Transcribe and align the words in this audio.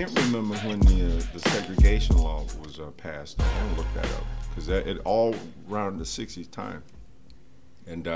can't 0.00 0.20
remember 0.26 0.54
when 0.56 0.78
the 0.80 1.06
uh, 1.06 1.22
the 1.32 1.40
segregation 1.48 2.18
law 2.18 2.44
was 2.62 2.78
uh, 2.78 2.90
passed. 2.98 3.40
I 3.40 3.62
want 3.62 3.76
to 3.76 3.80
look 3.80 3.94
that 3.94 4.04
up 4.04 4.26
because 4.50 4.66
that 4.66 4.86
it 4.86 4.98
all 5.06 5.34
around 5.70 5.98
the 5.98 6.04
'60s 6.04 6.50
time, 6.50 6.82
and 7.86 8.06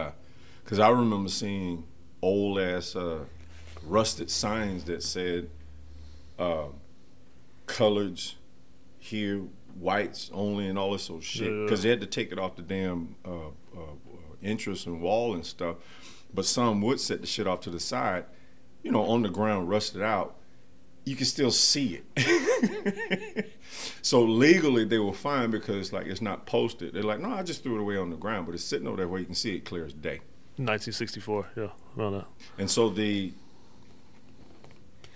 because 0.62 0.78
I 0.78 0.90
remember 0.90 1.30
seeing 1.30 1.84
old 2.20 2.58
ass 2.58 2.94
uh, 2.94 3.20
rusted 3.82 4.30
signs 4.30 4.84
that 4.84 5.02
said 5.02 5.48
uh, 6.38 6.66
"coloreds 7.66 8.34
here, 8.98 9.40
whites 9.74 10.30
only," 10.34 10.66
and 10.66 10.78
all 10.78 10.92
this 10.92 11.08
of 11.08 11.24
shit. 11.24 11.50
Yeah. 11.50 11.62
Because 11.62 11.82
they 11.82 11.88
had 11.88 12.02
to 12.02 12.06
take 12.06 12.30
it 12.30 12.38
off 12.38 12.56
the 12.56 12.62
damn 12.62 13.16
uh, 13.24 13.48
uh, 13.74 13.80
entrance 14.42 14.84
and 14.84 15.00
wall 15.00 15.32
and 15.32 15.46
stuff. 15.46 15.76
But 16.34 16.44
some 16.44 16.82
would 16.82 17.00
set 17.00 17.22
the 17.22 17.26
shit 17.26 17.46
off 17.46 17.62
to 17.62 17.70
the 17.70 17.80
side, 17.80 18.26
you 18.82 18.92
know, 18.92 19.02
on 19.02 19.22
the 19.22 19.30
ground, 19.30 19.70
rusted 19.70 20.02
out 20.02 20.36
you 21.04 21.16
can 21.16 21.26
still 21.26 21.50
see 21.50 22.00
it. 22.14 23.50
so 24.02 24.22
legally 24.22 24.84
they 24.84 24.98
were 24.98 25.12
fine 25.12 25.50
because 25.50 25.92
like 25.92 26.06
it's 26.06 26.20
not 26.20 26.46
posted. 26.46 26.92
They're 26.92 27.02
like, 27.02 27.20
no, 27.20 27.32
I 27.32 27.42
just 27.42 27.62
threw 27.62 27.76
it 27.76 27.80
away 27.80 27.96
on 27.96 28.10
the 28.10 28.16
ground, 28.16 28.46
but 28.46 28.54
it's 28.54 28.64
sitting 28.64 28.86
over 28.86 28.98
there 28.98 29.08
where 29.08 29.20
you 29.20 29.26
can 29.26 29.34
see 29.34 29.56
it 29.56 29.64
clear 29.64 29.84
as 29.84 29.92
day. 29.92 30.20
1964, 30.56 31.48
yeah, 31.56 31.68
around 31.96 32.12
that. 32.12 32.26
And 32.58 32.70
so 32.70 32.90
the 32.90 33.32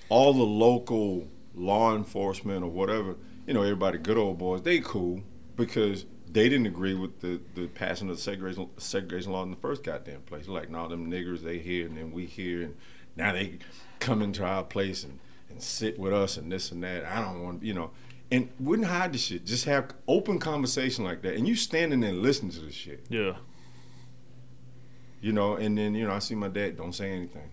all 0.09 0.33
the 0.33 0.43
local 0.43 1.29
law 1.55 1.95
enforcement 1.95 2.63
or 2.63 2.71
whatever, 2.71 3.17
you 3.47 3.55
know, 3.55 3.63
everybody 3.63 3.99
good 3.99 4.17
old 4.17 4.39
boys, 4.39 4.63
they 4.63 4.81
cool 4.81 5.23
because 5.57 6.07
they 6.31 6.49
didn't 6.49 6.67
agree 6.67 6.95
with 6.95 7.21
the, 7.21 7.41
the 7.55 7.69
passing 7.69 8.09
of 8.11 8.17
the 8.17 8.23
segregation, 8.23 8.69
segregation 8.77 9.33
law 9.33 9.43
in 9.43 9.51
the 9.51 9.57
first 9.57 9.85
goddamn 9.85 10.21
place. 10.23 10.49
Like, 10.49 10.69
no, 10.69 10.89
them 10.89 11.11
niggers, 11.11 11.43
they 11.43 11.59
here 11.59 11.87
and 11.87 11.97
then 11.97 12.11
we 12.11 12.27
here, 12.27 12.63
and 12.63 12.75
now 13.17 13.33
they 13.33 13.59
come 14.01 14.21
into 14.21 14.45
our 14.45 14.65
place 14.65 15.05
and, 15.05 15.21
and 15.51 15.63
sit 15.63 15.99
with 15.99 16.13
us 16.13 16.37
and 16.37 16.51
this 16.51 16.73
and 16.73 16.83
that. 16.83 17.05
I 17.05 17.21
don't 17.21 17.43
want, 17.43 17.63
you 17.63 17.75
know, 17.75 17.91
and 18.31 18.49
wouldn't 18.59 18.89
hide 18.89 19.13
the 19.13 19.19
shit. 19.19 19.45
Just 19.45 19.65
have 19.67 19.95
open 20.09 20.39
conversation 20.39 21.05
like 21.05 21.23
that, 21.23 21.35
and 21.35 21.47
you 21.47 21.55
standing 21.57 22.01
there 22.01 22.13
listening 22.13 22.53
to 22.53 22.61
the 22.61 22.73
shit, 22.73 23.05
Yeah. 23.09 23.37
you 25.21 25.33
know. 25.33 25.57
And 25.57 25.77
then 25.77 25.95
you 25.95 26.07
know, 26.07 26.13
I 26.13 26.19
see 26.19 26.35
my 26.35 26.49
dad 26.49 26.77
don't 26.77 26.93
say 26.95 27.11
anything. 27.11 27.51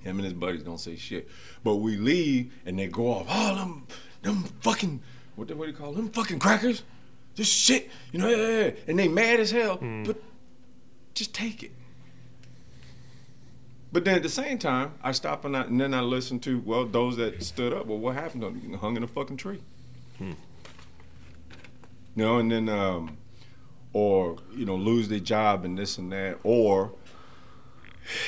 Him 0.00 0.16
and 0.18 0.24
his 0.24 0.34
buddies 0.34 0.62
don't 0.62 0.78
say 0.78 0.96
shit, 0.96 1.28
but 1.64 1.76
we 1.76 1.96
leave 1.96 2.52
and 2.64 2.78
they 2.78 2.86
go 2.86 3.08
off. 3.12 3.26
Oh, 3.28 3.54
them, 3.56 3.86
them 4.22 4.44
fucking, 4.60 5.02
what 5.34 5.48
the, 5.48 5.56
what 5.56 5.64
do 5.64 5.72
you 5.72 5.76
call 5.76 5.92
them? 5.92 6.10
Fucking 6.10 6.38
crackers. 6.38 6.84
This 7.34 7.48
shit, 7.52 7.90
you 8.12 8.20
know, 8.20 8.28
yeah, 8.28 8.36
yeah, 8.36 8.64
yeah. 8.66 8.70
and 8.86 8.98
they 8.98 9.08
mad 9.08 9.40
as 9.40 9.50
hell. 9.50 9.78
Mm. 9.78 10.06
But 10.06 10.22
just 11.14 11.34
take 11.34 11.62
it. 11.64 11.72
But 13.96 14.04
then 14.04 14.16
at 14.16 14.22
the 14.22 14.28
same 14.28 14.58
time, 14.58 14.92
I 15.02 15.12
stop 15.12 15.46
and, 15.46 15.56
I, 15.56 15.62
and 15.62 15.80
then 15.80 15.94
I 15.94 16.02
listen 16.02 16.38
to 16.40 16.60
well 16.60 16.84
those 16.84 17.16
that 17.16 17.42
stood 17.42 17.72
up. 17.72 17.86
Well, 17.86 17.96
what 17.96 18.14
happened? 18.14 18.42
to 18.42 18.50
them? 18.50 18.74
Hung 18.74 18.94
in 18.94 19.02
a 19.02 19.06
fucking 19.06 19.38
tree. 19.38 19.62
You 20.20 20.36
know, 22.14 22.36
and 22.36 22.52
then 22.52 22.68
um, 22.68 23.16
or 23.94 24.36
you 24.54 24.66
know 24.66 24.76
lose 24.76 25.08
their 25.08 25.18
job 25.18 25.64
and 25.64 25.78
this 25.78 25.96
and 25.96 26.12
that, 26.12 26.36
or 26.42 26.92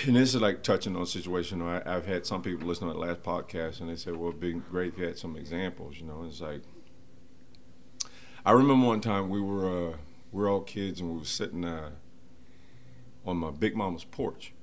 and 0.06 0.17
this 0.17 0.34
is 0.34 0.41
like 0.41 0.62
touching 0.62 0.97
on 0.97 1.03
a 1.03 1.06
situation. 1.06 1.61
I, 1.61 1.83
I've 1.85 2.06
had 2.06 2.25
some 2.25 2.41
people 2.41 2.67
listen 2.67 2.89
to 2.89 2.95
the 2.95 2.99
last 3.00 3.23
podcast 3.23 3.83
and 3.83 3.91
they 3.91 3.97
said, 3.97 4.17
"Well, 4.17 4.31
it'd 4.31 4.41
be 4.41 4.55
great 4.55 4.95
if 4.95 4.99
you 4.99 5.05
had 5.05 5.19
some 5.19 5.37
examples." 5.37 5.99
You 5.99 6.06
know, 6.06 6.25
it's 6.27 6.41
like 6.41 6.62
I 8.47 8.53
remember 8.53 8.87
one 8.87 9.03
time 9.03 9.29
we 9.29 9.43
were 9.43 9.91
uh, 9.91 9.97
we 10.33 10.41
were 10.41 10.49
all 10.49 10.62
kids 10.62 11.03
and 11.03 11.11
we 11.11 11.19
were 11.19 11.27
sitting 11.27 11.67
uh, 11.67 11.91
on 13.27 13.37
my 13.37 13.50
big 13.50 13.77
mama's 13.77 14.05
porch, 14.05 14.55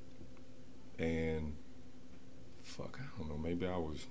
and 1.00 1.56
fuck, 2.64 3.00
I 3.02 3.06
don't 3.18 3.30
know, 3.30 3.38
maybe 3.38 3.68
I 3.68 3.78
was. 3.78 4.06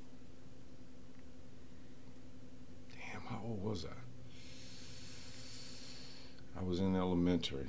Damn, 2.90 3.22
how 3.22 3.40
old 3.44 3.62
was 3.62 3.84
I? 3.84 3.88
I 6.58 6.62
was 6.62 6.80
in 6.80 6.94
elementary 6.94 7.68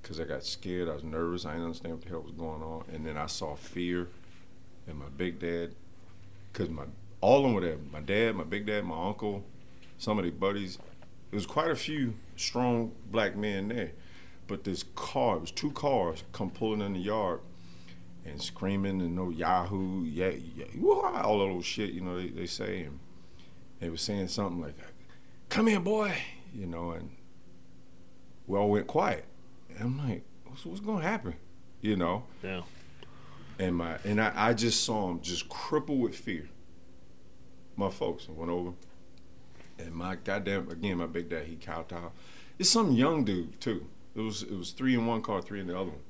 because 0.00 0.20
I 0.20 0.24
got 0.24 0.44
scared. 0.44 0.88
I 0.88 0.94
was 0.94 1.02
nervous. 1.02 1.44
I 1.44 1.52
didn't 1.52 1.64
understand 1.66 1.94
what 1.94 2.02
the 2.02 2.08
hell 2.08 2.20
was 2.20 2.32
going 2.32 2.62
on. 2.62 2.84
And 2.92 3.04
then 3.04 3.16
I 3.16 3.26
saw 3.26 3.56
fear 3.56 4.08
in 4.86 4.96
my 4.96 5.08
big 5.16 5.40
dad 5.40 5.74
because 6.52 6.70
my 6.70 6.84
all 7.20 7.38
of 7.38 7.42
them 7.42 7.54
were 7.54 7.60
there. 7.60 7.78
My 7.92 8.00
dad, 8.00 8.36
my 8.36 8.44
big 8.44 8.64
dad, 8.64 8.84
my 8.84 9.08
uncle, 9.08 9.44
some 9.98 10.18
of 10.18 10.24
their 10.24 10.32
buddies. 10.32 10.78
There 11.30 11.36
was 11.36 11.46
quite 11.46 11.70
a 11.70 11.76
few 11.76 12.14
strong 12.36 12.92
black 13.10 13.36
men 13.36 13.68
there. 13.68 13.92
But 14.46 14.64
this 14.64 14.84
car, 14.94 15.36
it 15.36 15.40
was 15.40 15.50
two 15.50 15.72
cars, 15.72 16.22
come 16.32 16.50
pulling 16.50 16.80
in 16.80 16.94
the 16.94 17.00
yard 17.00 17.40
and 18.28 18.42
screaming 18.42 19.00
and 19.00 19.16
no 19.16 19.30
Yahoo, 19.30 20.04
yeah, 20.04 20.30
yeah, 20.54 20.66
all 20.82 21.42
of 21.42 21.48
those 21.48 21.64
shit, 21.64 21.90
you 21.90 22.00
know, 22.00 22.18
they, 22.18 22.28
they 22.28 22.46
say. 22.46 22.82
And 22.82 22.98
they 23.80 23.90
were 23.90 23.96
saying 23.96 24.28
something 24.28 24.60
like, 24.60 24.74
come 25.48 25.66
here, 25.66 25.80
boy, 25.80 26.14
you 26.54 26.66
know, 26.66 26.92
and 26.92 27.10
we 28.46 28.58
all 28.58 28.70
went 28.70 28.86
quiet. 28.86 29.24
And 29.70 29.78
I'm 29.80 30.08
like, 30.08 30.24
what's, 30.46 30.64
what's 30.66 30.80
going 30.80 31.02
to 31.02 31.08
happen? 31.08 31.34
You 31.80 31.96
know? 31.96 32.24
Yeah. 32.42 32.62
And 33.58 33.74
my 33.76 33.98
and 34.04 34.20
I, 34.20 34.32
I 34.34 34.54
just 34.54 34.84
saw 34.84 35.10
him 35.10 35.20
just 35.20 35.48
crippled 35.48 36.00
with 36.00 36.14
fear. 36.14 36.48
My 37.76 37.90
folks 37.90 38.28
and 38.28 38.36
went 38.36 38.50
over. 38.50 38.72
And 39.78 39.92
my 39.92 40.16
goddamn 40.16 40.70
again, 40.70 40.98
my 40.98 41.06
big 41.06 41.28
dad, 41.28 41.46
he 41.46 41.56
kowtowed. 41.56 42.12
It's 42.58 42.70
some 42.70 42.92
young 42.92 43.24
dude 43.24 43.60
too. 43.60 43.86
It 44.14 44.20
was 44.20 44.42
it 44.44 44.56
was 44.56 44.70
three 44.70 44.94
in 44.94 45.06
one 45.06 45.22
car, 45.22 45.42
three 45.42 45.60
in 45.60 45.66
the 45.66 45.76
other 45.76 45.90
one. 45.90 46.00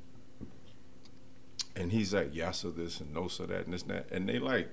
And 1.76 1.92
he's 1.92 2.12
like, 2.14 2.30
yes 2.34 2.64
of 2.64 2.76
this 2.76 3.00
and 3.00 3.12
no 3.14 3.24
of 3.24 3.48
that 3.48 3.64
and 3.64 3.72
this 3.74 3.82
and 3.82 3.90
that. 3.92 4.10
And 4.10 4.28
they 4.28 4.38
like 4.38 4.68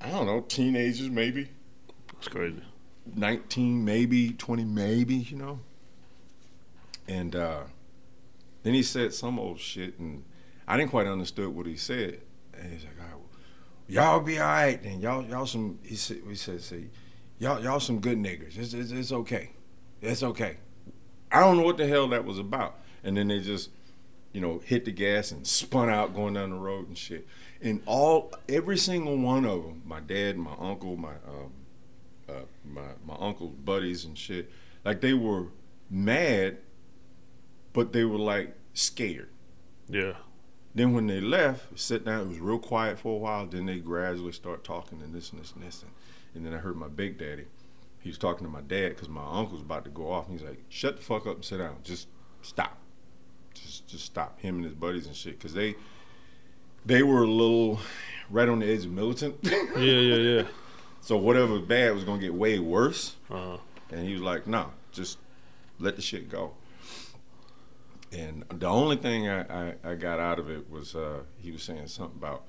I 0.00 0.10
don't 0.10 0.26
know, 0.26 0.40
teenagers 0.42 1.10
maybe. 1.10 1.48
It's 2.18 2.28
crazy. 2.28 2.62
19 3.14 3.84
19 3.84 3.84
maybe 3.84 4.30
20 4.32 4.64
maybe 4.64 5.14
you 5.14 5.36
know 5.36 5.60
and 7.08 7.36
uh 7.36 7.62
Then 8.62 8.74
he 8.74 8.82
said 8.82 9.14
some 9.14 9.38
old 9.38 9.60
shit, 9.60 9.96
and 10.00 10.24
I 10.66 10.76
didn't 10.76 10.90
quite 10.90 11.06
understood 11.06 11.54
what 11.54 11.66
he 11.66 11.76
said. 11.76 12.20
And 12.52 12.72
he's 12.72 12.82
like, 12.84 12.94
all 12.98 13.06
right, 13.06 13.14
well, 13.16 13.28
y'all 13.86 14.20
be 14.20 14.40
all 14.40 14.46
right 14.48 14.82
then. 14.82 15.00
Y'all, 15.00 15.24
y'all 15.24 15.46
some. 15.46 15.78
He 15.84 15.94
said, 15.94 16.22
he 16.28 16.34
said, 16.34 16.60
say, 16.60 16.86
y'all, 17.38 17.62
y'all 17.62 17.78
some 17.78 18.00
good 18.00 18.18
niggers. 18.18 18.58
It's, 18.58 18.74
it's, 18.74 18.90
it's 18.90 19.12
okay. 19.12 19.50
It's 20.02 20.24
okay. 20.24 20.56
I 21.30 21.40
don't 21.40 21.56
know 21.56 21.62
what 21.62 21.76
the 21.76 21.86
hell 21.86 22.08
that 22.08 22.24
was 22.24 22.40
about. 22.40 22.80
And 23.04 23.16
then 23.16 23.28
they 23.28 23.38
just, 23.38 23.70
you 24.36 24.42
know, 24.42 24.60
hit 24.62 24.84
the 24.84 24.92
gas 24.92 25.30
and 25.32 25.46
spun 25.46 25.88
out 25.88 26.14
going 26.14 26.34
down 26.34 26.50
the 26.50 26.56
road 26.56 26.88
and 26.88 26.98
shit. 26.98 27.26
And 27.62 27.80
all, 27.86 28.34
every 28.50 28.76
single 28.76 29.16
one 29.16 29.46
of 29.46 29.62
them, 29.62 29.80
my 29.86 29.98
dad, 29.98 30.36
my 30.36 30.52
uncle, 30.58 30.94
my, 30.94 31.14
um, 31.26 31.52
uh, 32.28 32.42
my 32.62 32.88
my 33.06 33.16
uncle's 33.18 33.54
buddies 33.54 34.04
and 34.04 34.18
shit, 34.18 34.50
like 34.84 35.00
they 35.00 35.14
were 35.14 35.46
mad, 35.88 36.58
but 37.72 37.94
they 37.94 38.04
were 38.04 38.18
like 38.18 38.54
scared. 38.74 39.30
Yeah. 39.88 40.16
Then 40.74 40.92
when 40.92 41.06
they 41.06 41.22
left, 41.22 41.80
sit 41.80 42.04
down, 42.04 42.26
it 42.26 42.28
was 42.28 42.38
real 42.38 42.58
quiet 42.58 42.98
for 42.98 43.14
a 43.14 43.18
while. 43.18 43.46
Then 43.46 43.64
they 43.64 43.78
gradually 43.78 44.32
start 44.32 44.64
talking 44.64 45.00
and 45.00 45.14
this 45.14 45.30
and 45.30 45.40
this 45.40 45.52
and 45.52 45.62
this. 45.62 45.80
And, 45.82 45.92
and 46.34 46.44
then 46.44 46.52
I 46.52 46.58
heard 46.58 46.76
my 46.76 46.88
big 46.88 47.16
daddy. 47.16 47.46
He 48.00 48.10
was 48.10 48.18
talking 48.18 48.46
to 48.46 48.52
my 48.52 48.60
dad 48.60 48.90
because 48.90 49.08
my 49.08 49.24
uncle's 49.26 49.62
about 49.62 49.84
to 49.84 49.90
go 49.90 50.12
off. 50.12 50.28
And 50.28 50.38
he's 50.38 50.46
like, 50.46 50.62
shut 50.68 50.98
the 50.98 51.02
fuck 51.02 51.26
up 51.26 51.36
and 51.36 51.44
sit 51.44 51.56
down. 51.56 51.78
Just 51.82 52.08
stop. 52.42 52.76
Just 53.64 53.86
just 53.88 54.04
stop. 54.04 54.40
Him 54.40 54.56
and 54.56 54.64
his 54.64 54.74
buddies 54.74 55.06
and 55.06 55.14
shit. 55.14 55.38
Because 55.38 55.54
they, 55.54 55.74
they 56.84 57.02
were 57.02 57.22
a 57.22 57.28
little 57.28 57.80
right 58.30 58.48
on 58.48 58.60
the 58.60 58.66
edge 58.66 58.84
of 58.84 58.92
militant. 58.92 59.36
Yeah, 59.76 59.82
yeah, 59.82 60.16
yeah. 60.16 60.42
so 61.00 61.16
whatever 61.16 61.58
bad 61.58 61.94
was 61.94 62.04
going 62.04 62.20
to 62.20 62.26
get 62.26 62.34
way 62.34 62.58
worse. 62.58 63.16
Uh-huh. 63.30 63.58
And 63.90 64.06
he 64.06 64.14
was 64.14 64.22
like, 64.22 64.46
no, 64.46 64.70
just 64.92 65.18
let 65.78 65.96
the 65.96 66.02
shit 66.02 66.30
go. 66.30 66.54
And 68.12 68.44
the 68.48 68.66
only 68.66 68.96
thing 68.96 69.28
I, 69.28 69.68
I, 69.68 69.74
I 69.84 69.94
got 69.94 70.18
out 70.18 70.38
of 70.38 70.48
it 70.48 70.70
was 70.70 70.94
uh, 70.94 71.20
he 71.38 71.50
was 71.50 71.62
saying 71.62 71.86
something 71.88 72.16
about, 72.16 72.44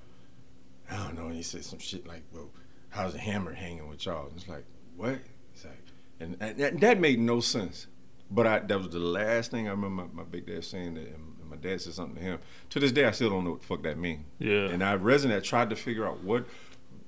I 0.90 0.96
don't 0.98 1.16
know, 1.16 1.26
And 1.28 1.36
he 1.36 1.44
said 1.44 1.66
some 1.66 1.80
shit 1.80 2.08
like, 2.08 2.24
well, 2.32 2.50
how's 2.90 3.14
the 3.14 3.20
hammer 3.20 3.54
hanging 3.54 3.88
with 3.90 4.06
y'all? 4.06 4.28
And 4.28 4.38
it's 4.38 4.48
like, 4.48 4.66
what? 4.96 5.20
He's 5.54 5.66
like, 5.66 5.84
and, 6.20 6.38
and 6.40 6.58
that, 6.58 6.80
that 6.80 7.00
made 7.00 7.20
no 7.20 7.40
sense. 7.40 7.88
But 8.30 8.48
I, 8.48 8.60
that 8.60 8.78
was 8.78 8.90
the 8.90 9.00
last 9.00 9.52
thing 9.52 9.68
I 9.68 9.72
remember 9.72 10.04
my, 10.04 10.24
my 10.24 10.30
big 10.30 10.48
dad 10.48 10.64
saying 10.66 10.96
that, 10.96 11.08
and 11.08 11.50
my 11.50 11.56
dad 11.56 11.80
said 11.82 11.94
something 11.94 12.16
to 12.16 12.22
him. 12.22 12.40
To 12.72 12.80
this 12.80 12.92
day, 12.92 13.06
I 13.06 13.12
still 13.12 13.30
don't 13.30 13.44
know 13.46 13.52
what 13.52 13.62
the 13.62 13.68
fuck 13.68 13.84
that 13.84 13.98
mean. 13.98 14.26
Yeah. 14.40 14.68
And 14.68 14.84
I 14.84 14.98
resonated, 14.98 15.38
I 15.38 15.40
tried 15.40 15.70
to 15.70 15.76
figure 15.78 16.06
out 16.06 16.24
what, 16.24 16.46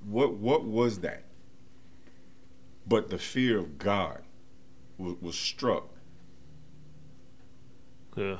what, 0.06 0.32
what 0.34 0.64
was 0.64 1.00
that. 1.00 1.24
But 2.86 3.10
the 3.10 3.18
fear 3.18 3.58
of 3.58 3.78
God 3.78 4.22
was, 4.96 5.16
was 5.20 5.36
struck 5.38 5.88
Yeah. 8.16 8.38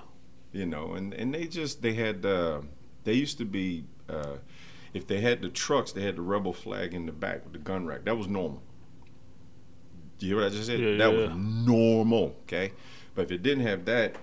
you 0.52 0.66
know 0.66 0.94
and 0.94 1.14
and 1.14 1.32
they 1.34 1.46
just 1.46 1.80
they 1.82 1.92
had 1.94 2.24
uh, 2.26 2.62
they 3.04 3.12
used 3.12 3.38
to 3.38 3.44
be 3.44 3.84
uh, 4.08 4.36
if 4.92 5.06
they 5.06 5.20
had 5.20 5.40
the 5.42 5.48
trucks 5.48 5.92
they 5.92 6.02
had 6.02 6.16
the 6.16 6.22
rebel 6.22 6.52
flag 6.52 6.92
in 6.94 7.06
the 7.06 7.12
back 7.12 7.44
with 7.44 7.52
the 7.52 7.58
gun 7.60 7.86
rack 7.86 8.04
that 8.04 8.16
was 8.18 8.26
normal 8.26 8.62
do 10.20 10.26
you 10.26 10.34
hear 10.34 10.44
what 10.44 10.52
i 10.52 10.54
just 10.54 10.66
said? 10.66 10.78
Yeah, 10.78 10.96
that 10.98 11.12
yeah, 11.12 11.28
was 11.28 11.30
normal 11.36 12.36
okay? 12.42 12.72
But 13.14 13.22
if 13.22 13.32
it 13.32 13.42
didn't 13.42 13.66
have 13.66 13.84
that 13.86 14.14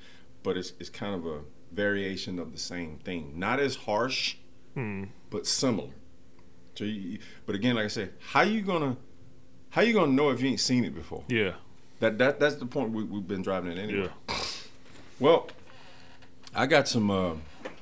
But 0.43 0.55
it's 0.55 0.71
it's 0.79 0.89
kind 0.89 1.13
of 1.13 1.25
a 1.25 1.41
variation 1.73 2.39
of 2.39 2.53
the 2.53 2.57
same 2.57 2.99
thing, 2.99 3.33
not 3.35 3.59
as 3.59 3.75
harsh, 3.75 4.37
but 5.29 5.45
similar. 5.45 5.91
So, 6.75 6.85
you, 6.85 7.19
but 7.45 7.55
again, 7.55 7.75
like 7.75 7.85
I 7.85 7.89
said, 7.89 8.13
how 8.19 8.41
you 8.41 8.61
gonna 8.61 8.97
how 9.69 9.81
you 9.81 9.93
gonna 9.93 10.11
know 10.11 10.29
if 10.29 10.41
you 10.41 10.49
ain't 10.49 10.59
seen 10.59 10.85
it 10.85 10.93
before? 10.95 11.23
Yeah. 11.27 11.53
That 11.99 12.17
that 12.17 12.39
that's 12.39 12.55
the 12.55 12.65
point 12.65 12.91
we, 12.91 13.03
we've 13.03 13.27
been 13.27 13.41
driving 13.41 13.71
at 13.71 13.77
anyway. 13.77 14.09
Yeah. 14.29 14.35
Well, 15.19 15.47
I 16.55 16.65
got 16.65 16.87
some. 16.87 17.09
Uh, 17.09 17.35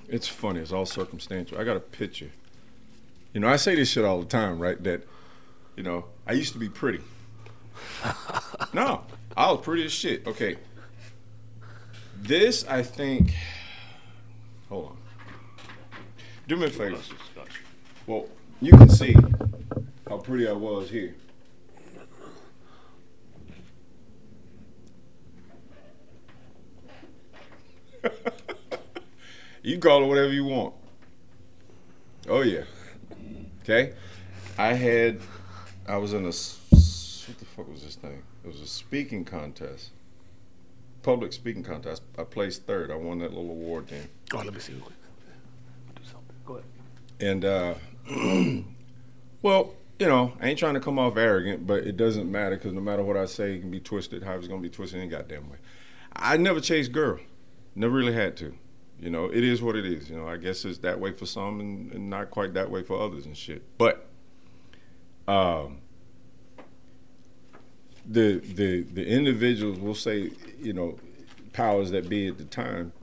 it's 0.07 0.27
funny. 0.27 0.59
It's 0.59 0.71
all 0.71 0.85
circumstantial. 0.85 1.57
I 1.57 1.63
got 1.63 1.77
a 1.77 1.79
picture. 1.79 2.29
You 3.33 3.39
know, 3.39 3.47
I 3.47 3.55
say 3.55 3.73
this 3.73 3.89
shit 3.89 4.03
all 4.03 4.19
the 4.19 4.27
time, 4.27 4.59
right? 4.59 4.81
That, 4.83 5.07
you 5.75 5.83
know, 5.83 6.05
I 6.27 6.33
used 6.33 6.53
to 6.53 6.59
be 6.59 6.69
pretty. 6.69 7.01
no, 8.73 9.05
I 9.35 9.51
was 9.51 9.61
pretty 9.61 9.85
as 9.85 9.91
shit. 9.91 10.27
Okay. 10.27 10.57
This, 12.17 12.65
I 12.67 12.83
think. 12.83 13.33
Hold 14.69 14.89
on. 14.89 14.97
Do 16.47 16.57
me 16.57 16.65
a 16.65 16.69
favor. 16.69 16.97
Well, 18.05 18.27
you 18.61 18.71
can 18.71 18.89
see 18.89 19.15
how 20.07 20.17
pretty 20.17 20.47
I 20.47 20.53
was 20.53 20.89
here. 20.89 21.15
you 29.63 29.73
can 29.73 29.81
call 29.81 30.03
it 30.03 30.07
whatever 30.07 30.31
you 30.31 30.45
want. 30.45 30.75
Oh 32.29 32.41
yeah. 32.41 32.63
Okay. 33.63 33.93
I 34.57 34.73
had. 34.73 35.19
I 35.87 35.97
was 35.97 36.13
in 36.13 36.23
a. 36.25 36.27
What 36.31 37.39
the 37.39 37.45
fuck 37.45 37.67
was 37.69 37.83
this 37.83 37.95
thing? 37.95 38.21
It 38.43 38.47
was 38.47 38.61
a 38.61 38.67
speaking 38.67 39.25
contest. 39.25 39.89
Public 41.01 41.33
speaking 41.33 41.63
contest. 41.63 42.03
I 42.17 42.23
placed 42.23 42.67
third. 42.67 42.91
I 42.91 42.95
won 42.95 43.19
that 43.19 43.33
little 43.33 43.49
award 43.49 43.87
then. 43.87 44.07
Oh, 44.33 44.37
let 44.37 44.53
me 44.53 44.59
see. 44.59 44.73
real 44.73 44.83
quick. 44.83 44.97
Do 45.95 46.03
something. 46.03 46.35
Go 46.45 46.53
ahead. 46.53 46.65
And 47.19 47.45
uh, 47.45 47.73
well, 49.41 49.73
you 49.99 50.07
know, 50.07 50.33
I 50.41 50.49
ain't 50.49 50.59
trying 50.59 50.73
to 50.73 50.79
come 50.79 50.97
off 50.97 51.17
arrogant, 51.17 51.67
but 51.67 51.83
it 51.83 51.97
doesn't 51.97 52.31
matter 52.31 52.55
because 52.55 52.73
no 52.73 52.81
matter 52.81 53.03
what 53.03 53.17
I 53.17 53.25
say, 53.25 53.53
it 53.53 53.59
can 53.59 53.69
be 53.71 53.79
twisted. 53.79 54.23
How 54.23 54.33
it's 54.33 54.47
gonna 54.47 54.61
be 54.61 54.69
twisted 54.69 54.99
any 54.99 55.09
goddamn 55.09 55.49
way. 55.49 55.57
I 56.13 56.37
never 56.37 56.59
chased 56.59 56.91
girl, 56.91 57.19
never 57.75 57.93
really 57.93 58.13
had 58.13 58.35
to. 58.37 58.53
You 58.99 59.09
know, 59.09 59.25
it 59.25 59.43
is 59.43 59.61
what 59.61 59.75
it 59.75 59.85
is. 59.85 60.09
You 60.09 60.17
know, 60.17 60.27
I 60.27 60.37
guess 60.37 60.63
it's 60.65 60.79
that 60.79 60.99
way 60.99 61.11
for 61.11 61.25
some 61.25 61.59
and, 61.59 61.91
and 61.91 62.09
not 62.09 62.29
quite 62.29 62.53
that 62.53 62.69
way 62.69 62.83
for 62.83 62.99
others 62.99 63.25
and 63.25 63.35
shit. 63.35 63.63
But 63.77 64.07
um, 65.27 65.79
the 68.05 68.39
the 68.39 68.81
the 68.81 69.05
individuals 69.05 69.79
will 69.79 69.95
say, 69.95 70.31
you 70.59 70.73
know, 70.73 70.97
powers 71.53 71.91
that 71.91 72.09
be 72.09 72.27
at 72.27 72.37
the 72.37 72.45
time, 72.45 72.93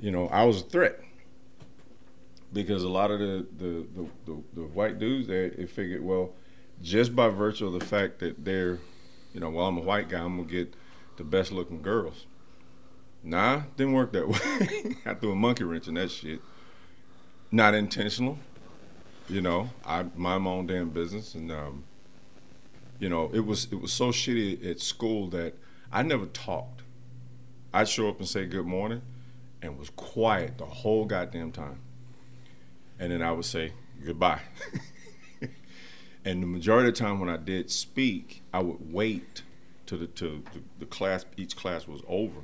you 0.00 0.10
know, 0.10 0.28
I 0.28 0.44
was 0.44 0.62
a 0.62 0.64
threat 0.64 1.03
because 2.54 2.82
a 2.82 2.88
lot 2.88 3.10
of 3.10 3.18
the 3.18 3.46
the, 3.58 3.86
the, 3.94 4.08
the, 4.24 4.42
the 4.54 4.62
white 4.62 4.98
dudes 4.98 5.28
there 5.28 5.44
it 5.44 5.68
figured 5.68 6.02
well 6.02 6.32
just 6.80 7.14
by 7.14 7.28
virtue 7.28 7.66
of 7.66 7.74
the 7.74 7.84
fact 7.84 8.20
that 8.20 8.42
they're 8.44 8.78
you 9.34 9.40
know 9.40 9.50
well 9.50 9.66
I'm 9.66 9.76
a 9.76 9.82
white 9.82 10.08
guy 10.08 10.20
I'm 10.20 10.38
gonna 10.38 10.48
get 10.48 10.74
the 11.16 11.24
best 11.24 11.52
looking 11.52 11.82
girls 11.82 12.26
Nah, 13.24 13.62
didn't 13.76 13.94
work 13.94 14.12
that 14.12 14.28
way. 14.28 14.96
I 15.06 15.14
threw 15.14 15.32
a 15.32 15.34
monkey 15.34 15.64
wrench 15.64 15.88
in 15.88 15.94
that 15.94 16.10
shit. 16.10 16.40
Not 17.50 17.74
intentional. 17.74 18.38
You 19.28 19.40
know, 19.40 19.70
I 19.86 20.04
mind 20.14 20.44
my 20.44 20.50
own 20.50 20.66
damn 20.66 20.90
business, 20.90 21.34
and 21.34 21.50
um, 21.50 21.84
you 22.98 23.08
know, 23.08 23.30
it 23.32 23.40
was 23.40 23.66
it 23.72 23.80
was 23.80 23.92
so 23.92 24.10
shitty 24.10 24.70
at 24.70 24.80
school 24.80 25.28
that 25.28 25.54
I 25.90 26.02
never 26.02 26.26
talked. 26.26 26.82
I'd 27.72 27.88
show 27.88 28.10
up 28.10 28.18
and 28.18 28.28
say 28.28 28.44
good 28.44 28.66
morning, 28.66 29.00
and 29.62 29.78
was 29.78 29.88
quiet 29.88 30.58
the 30.58 30.66
whole 30.66 31.06
goddamn 31.06 31.50
time, 31.52 31.80
and 32.98 33.12
then 33.12 33.22
I 33.22 33.32
would 33.32 33.44
say 33.44 33.72
goodbye. 34.04 34.40
and 36.24 36.42
the 36.42 36.46
majority 36.46 36.88
of 36.88 36.94
the 36.94 37.00
time 37.00 37.20
when 37.20 37.28
I 37.28 37.36
did 37.36 37.70
speak, 37.70 38.42
I 38.52 38.62
would 38.62 38.92
wait 38.92 39.42
to 39.86 39.96
the 39.96 40.06
till 40.06 40.38
the, 40.38 40.62
the 40.80 40.86
class 40.86 41.24
each 41.36 41.56
class 41.56 41.86
was 41.86 42.02
over. 42.08 42.40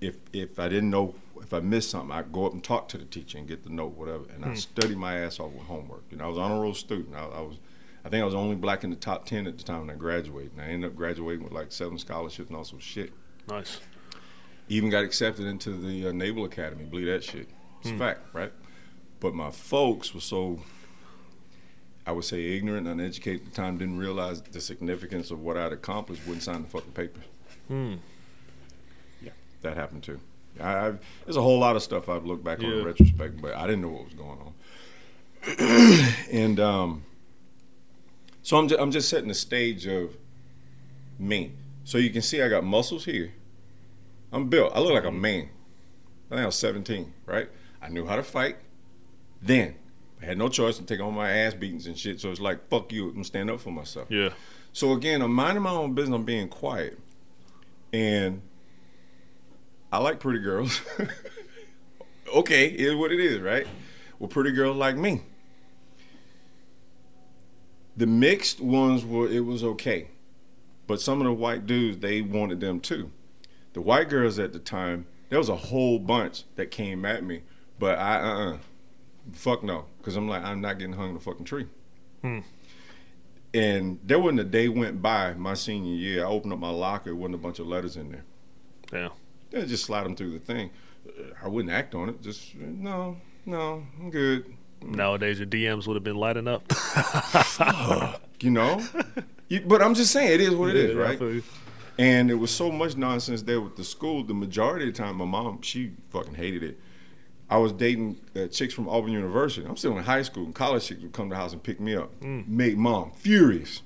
If 0.00 0.16
if 0.32 0.58
I 0.58 0.68
didn't 0.68 0.90
know 0.90 1.14
if 1.40 1.52
I 1.52 1.60
missed 1.60 1.90
something, 1.90 2.12
I'd 2.12 2.32
go 2.32 2.46
up 2.46 2.52
and 2.52 2.62
talk 2.62 2.88
to 2.88 2.98
the 2.98 3.04
teacher 3.04 3.38
and 3.38 3.46
get 3.46 3.64
the 3.64 3.70
note, 3.70 3.96
whatever. 3.96 4.24
And 4.34 4.44
I 4.44 4.54
studied 4.54 4.96
my 4.96 5.18
ass 5.18 5.38
off 5.38 5.52
with 5.52 5.64
homework. 5.64 6.04
You 6.10 6.16
know, 6.16 6.24
I 6.24 6.28
was 6.28 6.38
on 6.38 6.50
a 6.50 6.60
roll 6.60 6.74
student. 6.74 7.14
I, 7.14 7.24
I 7.24 7.40
was, 7.40 7.56
I 8.04 8.08
think 8.08 8.22
I 8.22 8.24
was 8.24 8.34
only 8.34 8.56
black 8.56 8.84
in 8.84 8.90
the 8.90 8.96
top 8.96 9.26
ten 9.26 9.46
at 9.46 9.58
the 9.58 9.64
time 9.64 9.80
when 9.80 9.90
I 9.90 9.94
graduated. 9.94 10.52
And 10.52 10.62
I 10.62 10.66
ended 10.66 10.90
up 10.90 10.96
graduating 10.96 11.44
with 11.44 11.52
like 11.52 11.72
seven 11.72 11.98
scholarships 11.98 12.48
and 12.48 12.56
all 12.56 12.64
some 12.64 12.78
shit. 12.78 13.12
Nice. 13.48 13.80
Even 14.68 14.90
got 14.90 15.04
accepted 15.04 15.46
into 15.46 15.70
the 15.70 16.08
uh, 16.08 16.12
Naval 16.12 16.44
Academy. 16.44 16.84
Believe 16.84 17.06
that 17.06 17.22
shit. 17.22 17.48
It's 17.80 17.90
a 17.90 17.96
fact, 17.96 18.20
right? 18.32 18.52
But 19.20 19.34
my 19.34 19.50
folks 19.50 20.14
were 20.14 20.20
so, 20.20 20.60
I 22.06 22.12
would 22.12 22.24
say, 22.24 22.56
ignorant 22.56 22.86
and 22.86 23.00
uneducated 23.00 23.40
at 23.42 23.46
the 23.46 23.56
time, 23.56 23.78
didn't 23.78 23.98
realize 23.98 24.42
the 24.42 24.60
significance 24.60 25.30
of 25.30 25.40
what 25.40 25.56
I'd 25.56 25.72
accomplished, 25.72 26.22
wouldn't 26.26 26.42
sign 26.42 26.62
the 26.62 26.68
fucking 26.68 26.92
papers. 26.92 27.24
Hmm. 27.68 27.94
Yeah, 29.22 29.30
that 29.62 29.76
happened 29.76 30.02
too. 30.02 30.20
I, 30.60 30.86
I've, 30.86 31.00
there's 31.24 31.36
a 31.36 31.42
whole 31.42 31.58
lot 31.58 31.76
of 31.76 31.82
stuff 31.82 32.08
I've 32.08 32.24
looked 32.24 32.44
back 32.44 32.60
on 32.60 32.66
in 32.66 32.84
retrospect, 32.84 33.40
but 33.40 33.54
I 33.54 33.66
didn't 33.66 33.82
know 33.82 33.88
what 33.88 34.04
was 34.04 34.14
going 34.14 34.38
on. 34.40 34.54
and 36.32 36.60
um, 36.60 37.04
so 38.42 38.56
I'm 38.56 38.68
just, 38.68 38.80
I'm 38.80 38.90
just 38.90 39.08
setting 39.08 39.28
the 39.28 39.34
stage 39.34 39.86
of 39.86 40.16
me. 41.18 41.52
So 41.84 41.98
you 41.98 42.10
can 42.10 42.22
see 42.22 42.42
I 42.42 42.48
got 42.48 42.64
muscles 42.64 43.04
here. 43.04 43.32
I'm 44.32 44.48
built. 44.48 44.72
I 44.74 44.80
look 44.80 44.92
like 44.92 45.04
a 45.04 45.12
man. 45.12 45.48
I 46.26 46.34
think 46.34 46.42
I 46.42 46.46
was 46.46 46.56
17, 46.56 47.12
right? 47.26 47.48
I 47.80 47.88
knew 47.88 48.04
how 48.04 48.16
to 48.16 48.22
fight. 48.22 48.56
Then 49.46 49.76
I 50.20 50.26
had 50.26 50.38
no 50.38 50.48
choice 50.48 50.76
to 50.78 50.84
take 50.84 51.00
on 51.00 51.14
my 51.14 51.30
ass 51.30 51.54
beatings 51.54 51.86
and 51.86 51.96
shit. 51.96 52.20
So 52.20 52.30
it's 52.30 52.40
like, 52.40 52.68
fuck 52.68 52.92
you. 52.92 53.10
I'm 53.10 53.24
stand 53.24 53.50
up 53.50 53.60
for 53.60 53.70
myself. 53.70 54.10
Yeah. 54.10 54.30
So 54.72 54.92
again, 54.92 55.22
I'm 55.22 55.32
minding 55.32 55.62
my 55.62 55.70
own 55.70 55.94
business. 55.94 56.16
I'm 56.16 56.24
being 56.24 56.48
quiet, 56.48 56.98
and 57.92 58.42
I 59.90 59.98
like 59.98 60.20
pretty 60.20 60.40
girls. 60.40 60.80
okay, 62.34 62.66
is 62.66 62.94
what 62.94 63.12
it 63.12 63.20
is, 63.20 63.40
right? 63.40 63.66
Well, 64.18 64.28
pretty 64.28 64.52
girls 64.52 64.76
like 64.76 64.96
me. 64.96 65.22
The 67.96 68.06
mixed 68.06 68.60
ones 68.60 69.04
were 69.04 69.28
it 69.28 69.40
was 69.40 69.64
okay, 69.64 70.08
but 70.86 71.00
some 71.00 71.20
of 71.20 71.24
the 71.26 71.32
white 71.32 71.66
dudes 71.66 71.98
they 71.98 72.20
wanted 72.20 72.60
them 72.60 72.80
too. 72.80 73.10
The 73.72 73.80
white 73.80 74.08
girls 74.10 74.38
at 74.38 74.52
the 74.52 74.58
time, 74.58 75.06
there 75.30 75.38
was 75.38 75.48
a 75.48 75.56
whole 75.56 75.98
bunch 75.98 76.44
that 76.56 76.70
came 76.70 77.06
at 77.06 77.24
me, 77.24 77.42
but 77.78 77.98
I 77.98 78.20
uh 78.20 78.52
uh 78.52 78.58
fuck 79.32 79.62
no, 79.62 79.86
because 79.98 80.16
I'm 80.16 80.28
like 80.28 80.42
I'm 80.42 80.60
not 80.60 80.78
getting 80.78 80.94
hung 80.94 81.08
in 81.10 81.14
the 81.14 81.20
fucking 81.20 81.44
tree. 81.44 81.66
And 83.54 83.98
there 84.04 84.18
wasn't 84.18 84.40
a 84.40 84.44
day 84.44 84.68
went 84.68 85.00
by 85.00 85.32
my 85.34 85.54
senior 85.54 85.94
year. 85.94 86.24
I 86.24 86.28
opened 86.28 86.52
up 86.52 86.58
my 86.58 86.70
locker, 86.70 87.10
it 87.10 87.14
wasn't 87.14 87.36
a 87.36 87.38
bunch 87.38 87.58
of 87.58 87.66
letters 87.66 87.96
in 87.96 88.10
there. 88.10 88.24
Yeah. 88.92 89.08
Yeah, 89.50 89.64
just 89.64 89.84
slide 89.84 90.04
them 90.04 90.14
through 90.16 90.32
the 90.32 90.38
thing. 90.40 90.70
Uh, 91.08 91.22
I 91.42 91.48
wouldn't 91.48 91.72
act 91.72 91.94
on 91.94 92.08
it. 92.08 92.20
Just 92.20 92.54
no, 92.56 93.16
no, 93.46 93.86
I'm 93.98 94.10
good. 94.10 94.52
Nowadays, 94.82 95.38
your 95.38 95.46
DMs 95.46 95.86
would 95.86 95.94
have 95.94 96.04
been 96.04 96.16
lighting 96.16 96.48
up. 96.48 96.70
You 98.40 98.50
know, 98.50 98.82
you, 99.48 99.62
but 99.62 99.80
I'm 99.80 99.94
just 99.94 100.12
saying 100.12 100.30
it 100.34 100.40
is 100.42 100.54
what 100.54 100.68
it 100.68 100.76
is, 100.76 100.94
Yeah, 100.94 101.02
I 101.02 101.14
right? 101.16 101.42
And 101.98 102.30
it 102.30 102.34
was 102.34 102.50
so 102.50 102.70
much 102.70 102.96
nonsense 102.96 103.40
there 103.40 103.62
with 103.62 103.76
the 103.76 103.84
school. 103.84 104.22
The 104.22 104.34
majority 104.34 104.86
of 104.88 104.94
the 104.94 105.02
time, 105.02 105.16
my 105.16 105.24
mom 105.24 105.62
she 105.62 105.92
fucking 106.10 106.34
hated 106.34 106.62
it. 106.62 106.78
I 107.48 107.58
was 107.58 107.72
dating 107.72 108.18
uh, 108.34 108.46
chicks 108.48 108.74
from 108.74 108.88
Auburn 108.88 109.12
University. 109.12 109.66
I'm 109.66 109.76
still 109.76 109.96
in 109.96 110.04
high 110.04 110.22
school, 110.22 110.44
and 110.44 110.54
college 110.54 110.86
chicks 110.86 111.02
would 111.02 111.12
come 111.12 111.28
to 111.28 111.34
the 111.34 111.40
house 111.40 111.52
and 111.52 111.62
pick 111.62 111.80
me 111.80 111.94
up. 111.94 112.10
Made 112.48 112.76
mom 112.76 113.12
furious. 113.12 113.82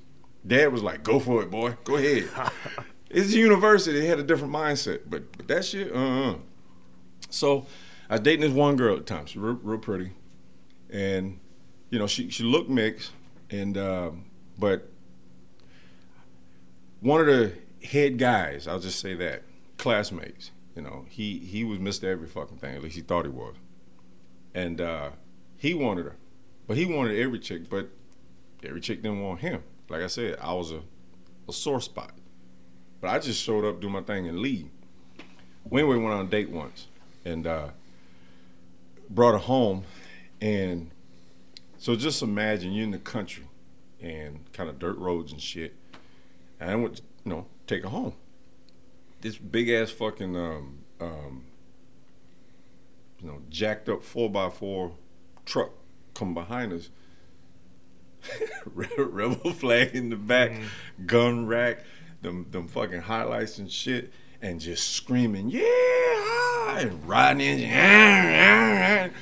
Dad 0.46 0.72
was 0.72 0.82
like, 0.82 1.02
"Go 1.02 1.20
for 1.20 1.42
it, 1.42 1.50
boy. 1.50 1.76
Go 1.84 1.96
ahead." 1.96 2.28
it's 3.10 3.34
a 3.34 3.36
university. 3.36 4.00
They 4.00 4.06
had 4.06 4.18
a 4.18 4.22
different 4.22 4.54
mindset, 4.54 5.02
but, 5.08 5.36
but 5.36 5.48
that 5.48 5.64
shit, 5.64 5.92
uh, 5.94 6.30
uh 6.30 6.34
So 7.28 7.66
I 8.08 8.14
was 8.14 8.20
dating 8.22 8.40
this 8.40 8.52
one 8.52 8.76
girl 8.76 8.96
at 8.96 9.06
the 9.06 9.14
time. 9.14 9.26
She 9.26 9.38
was 9.38 9.52
real, 9.52 9.60
real 9.62 9.78
pretty, 9.78 10.12
and 10.88 11.38
you 11.90 11.98
know 11.98 12.06
she 12.06 12.30
she 12.30 12.44
looked 12.44 12.70
mixed, 12.70 13.12
and 13.50 13.76
um, 13.76 14.24
but 14.58 14.88
one 17.00 17.20
of 17.20 17.26
the 17.26 17.52
head 17.86 18.18
guys, 18.18 18.66
I'll 18.66 18.80
just 18.80 19.00
say 19.00 19.14
that, 19.14 19.42
classmates, 19.76 20.50
you 20.74 20.82
know, 20.82 21.04
he 21.08 21.38
he 21.38 21.64
was 21.64 21.78
Mr. 21.78 22.04
Every 22.04 22.28
fucking 22.28 22.58
thing. 22.58 22.74
At 22.74 22.82
least 22.82 22.96
he 22.96 23.02
thought 23.02 23.24
he 23.24 23.30
was, 23.30 23.54
and 24.54 24.80
uh, 24.80 25.10
he 25.56 25.74
wanted 25.74 26.06
her, 26.06 26.16
but 26.66 26.76
he 26.76 26.86
wanted 26.86 27.18
every 27.18 27.38
chick, 27.38 27.68
but 27.68 27.88
every 28.64 28.80
chick 28.80 29.02
didn't 29.02 29.22
want 29.22 29.40
him. 29.40 29.62
Like 29.88 30.02
I 30.02 30.06
said, 30.06 30.38
I 30.40 30.52
was 30.54 30.70
a 30.70 30.82
a 31.48 31.52
sore 31.52 31.80
spot, 31.80 32.12
but 33.00 33.08
I 33.08 33.18
just 33.18 33.42
showed 33.42 33.64
up, 33.64 33.80
do 33.80 33.88
my 33.88 34.02
thing, 34.02 34.28
and 34.28 34.38
leave. 34.38 34.68
We 35.68 35.82
anyway 35.82 35.96
went 35.96 36.14
on 36.14 36.26
a 36.26 36.28
date 36.28 36.50
once, 36.50 36.86
and 37.24 37.46
uh, 37.46 37.68
brought 39.08 39.32
her 39.32 39.38
home, 39.38 39.84
and 40.40 40.90
so 41.78 41.96
just 41.96 42.22
imagine 42.22 42.72
you're 42.72 42.84
in 42.84 42.92
the 42.92 42.98
country, 42.98 43.46
and 44.00 44.50
kind 44.52 44.70
of 44.70 44.78
dirt 44.78 44.96
roads 44.96 45.32
and 45.32 45.40
shit. 45.40 45.74
And 46.58 46.70
I 46.70 46.74
went, 46.76 47.00
you 47.24 47.30
know, 47.30 47.46
take 47.66 47.82
her 47.82 47.88
home. 47.88 48.14
This 49.20 49.36
big 49.36 49.68
ass 49.68 49.90
fucking, 49.90 50.36
um, 50.36 50.78
um, 51.00 51.44
you 53.20 53.26
know, 53.26 53.42
jacked 53.50 53.88
up 53.88 54.02
four 54.02 54.30
by 54.30 54.48
four 54.48 54.92
truck 55.44 55.70
come 56.14 56.34
behind 56.34 56.72
us. 56.72 56.90
Rebel 58.74 59.52
flag 59.52 59.94
in 59.94 60.10
the 60.10 60.16
back, 60.16 60.52
gun 61.06 61.46
rack, 61.46 61.84
them 62.22 62.46
them 62.50 62.68
fucking 62.68 63.00
highlights 63.00 63.58
and 63.58 63.70
shit, 63.70 64.12
and 64.42 64.60
just 64.60 64.92
screaming, 64.92 65.48
yeah, 65.48 66.78
and 66.78 67.08
riding 67.08 67.60
in. 67.60 69.12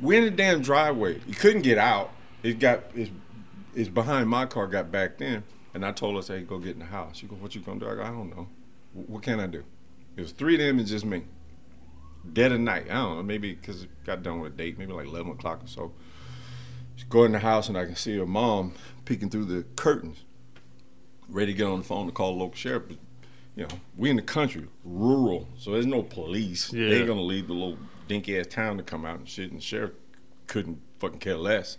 We're 0.00 0.18
in 0.18 0.24
the 0.24 0.30
damn 0.30 0.60
driveway. 0.60 1.20
You 1.26 1.34
couldn't 1.34 1.62
get 1.62 1.78
out. 1.78 2.10
It 2.42 2.58
got 2.58 2.84
it's, 2.94 3.10
it's 3.74 3.88
behind 3.88 4.28
my 4.28 4.44
car. 4.44 4.66
Got 4.66 4.92
backed 4.92 5.22
in, 5.22 5.42
and 5.72 5.84
I 5.84 5.92
told 5.92 6.22
her, 6.22 6.34
"Hey, 6.34 6.42
go 6.42 6.58
get 6.58 6.72
in 6.72 6.80
the 6.80 6.84
house." 6.84 7.16
She 7.16 7.26
go, 7.26 7.36
"What 7.36 7.54
you 7.54 7.62
gonna 7.62 7.80
do?" 7.80 7.88
I 7.88 7.94
go, 7.94 8.02
"I 8.02 8.08
don't 8.08 8.30
know. 8.36 8.48
"Wh- 8.94 9.10
What 9.10 9.22
can 9.22 9.40
I 9.40 9.46
do?" 9.46 9.64
It 10.16 10.20
was 10.22 10.32
three 10.32 10.54
of 10.54 10.60
them 10.60 10.78
and 10.78 10.86
just 10.88 11.04
me. 11.04 11.24
Dead 12.32 12.52
of 12.52 12.60
night. 12.60 12.86
I 12.90 12.94
don't 12.94 13.16
know. 13.16 13.22
Maybe 13.22 13.52
because 13.54 13.82
it 13.82 13.90
got 14.06 14.22
done 14.22 14.40
with 14.40 14.54
a 14.54 14.56
date. 14.56 14.78
Maybe 14.78 14.92
like 14.92 15.06
eleven 15.06 15.32
o'clock 15.32 15.62
or 15.62 15.66
so. 15.66 15.92
She's 16.96 17.04
going 17.04 17.26
in 17.26 17.32
the 17.32 17.38
house 17.40 17.68
and 17.68 17.76
I 17.76 17.84
can 17.84 17.96
see 17.96 18.16
her 18.16 18.24
mom 18.26 18.72
peeking 19.04 19.28
through 19.28 19.46
the 19.46 19.64
curtains, 19.76 20.24
ready 21.28 21.52
to 21.52 21.58
get 21.58 21.66
on 21.66 21.78
the 21.80 21.84
phone 21.84 22.06
to 22.06 22.12
call 22.12 22.32
the 22.32 22.38
local 22.38 22.54
sheriff. 22.56 22.84
But, 22.88 22.98
you 23.56 23.64
know, 23.64 23.68
we 23.96 24.10
in 24.10 24.16
the 24.16 24.22
country, 24.22 24.66
rural, 24.84 25.48
so 25.58 25.72
there's 25.72 25.86
no 25.86 26.02
police. 26.02 26.72
Yeah. 26.72 26.88
They're 26.90 27.06
gonna 27.06 27.20
leave 27.22 27.48
the 27.48 27.52
little 27.52 27.78
dinky 28.08 28.38
ass 28.38 28.46
town 28.46 28.76
to 28.78 28.82
come 28.82 29.04
out 29.04 29.18
and 29.18 29.28
shit. 29.28 29.50
And 29.50 29.58
the 29.60 29.64
sheriff 29.64 29.90
couldn't 30.46 30.80
fucking 31.00 31.18
care 31.18 31.36
less. 31.36 31.78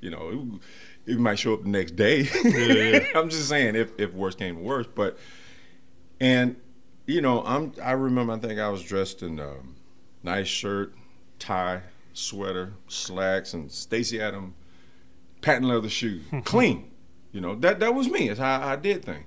You 0.00 0.10
know, 0.10 0.60
it, 1.06 1.12
it 1.12 1.18
might 1.18 1.38
show 1.38 1.54
up 1.54 1.62
the 1.62 1.68
next 1.68 1.96
day. 1.96 2.28
yeah. 2.44 3.06
I'm 3.18 3.30
just 3.30 3.48
saying 3.48 3.76
if 3.76 3.92
if 3.98 4.12
worse 4.12 4.34
came 4.34 4.56
to 4.56 4.60
worse, 4.62 4.86
but 4.92 5.16
and 6.20 6.56
you 7.06 7.20
know, 7.20 7.42
I'm 7.44 7.72
I 7.82 7.92
remember 7.92 8.32
I 8.32 8.38
think 8.38 8.58
I 8.58 8.68
was 8.68 8.82
dressed 8.82 9.22
in 9.22 9.38
a 9.38 9.54
nice 10.22 10.48
shirt, 10.48 10.94
tie, 11.38 11.82
sweater, 12.12 12.74
slacks, 12.88 13.54
and 13.54 13.70
Stacy 13.70 14.20
Adam 14.20 14.54
patent 15.40 15.66
leather 15.66 15.88
shoes, 15.88 16.24
clean. 16.44 16.90
You 17.32 17.40
know 17.40 17.54
that 17.56 17.80
that 17.80 17.94
was 17.94 18.08
me. 18.08 18.28
It's 18.28 18.40
how 18.40 18.60
I 18.60 18.76
did 18.76 19.04
things. 19.04 19.26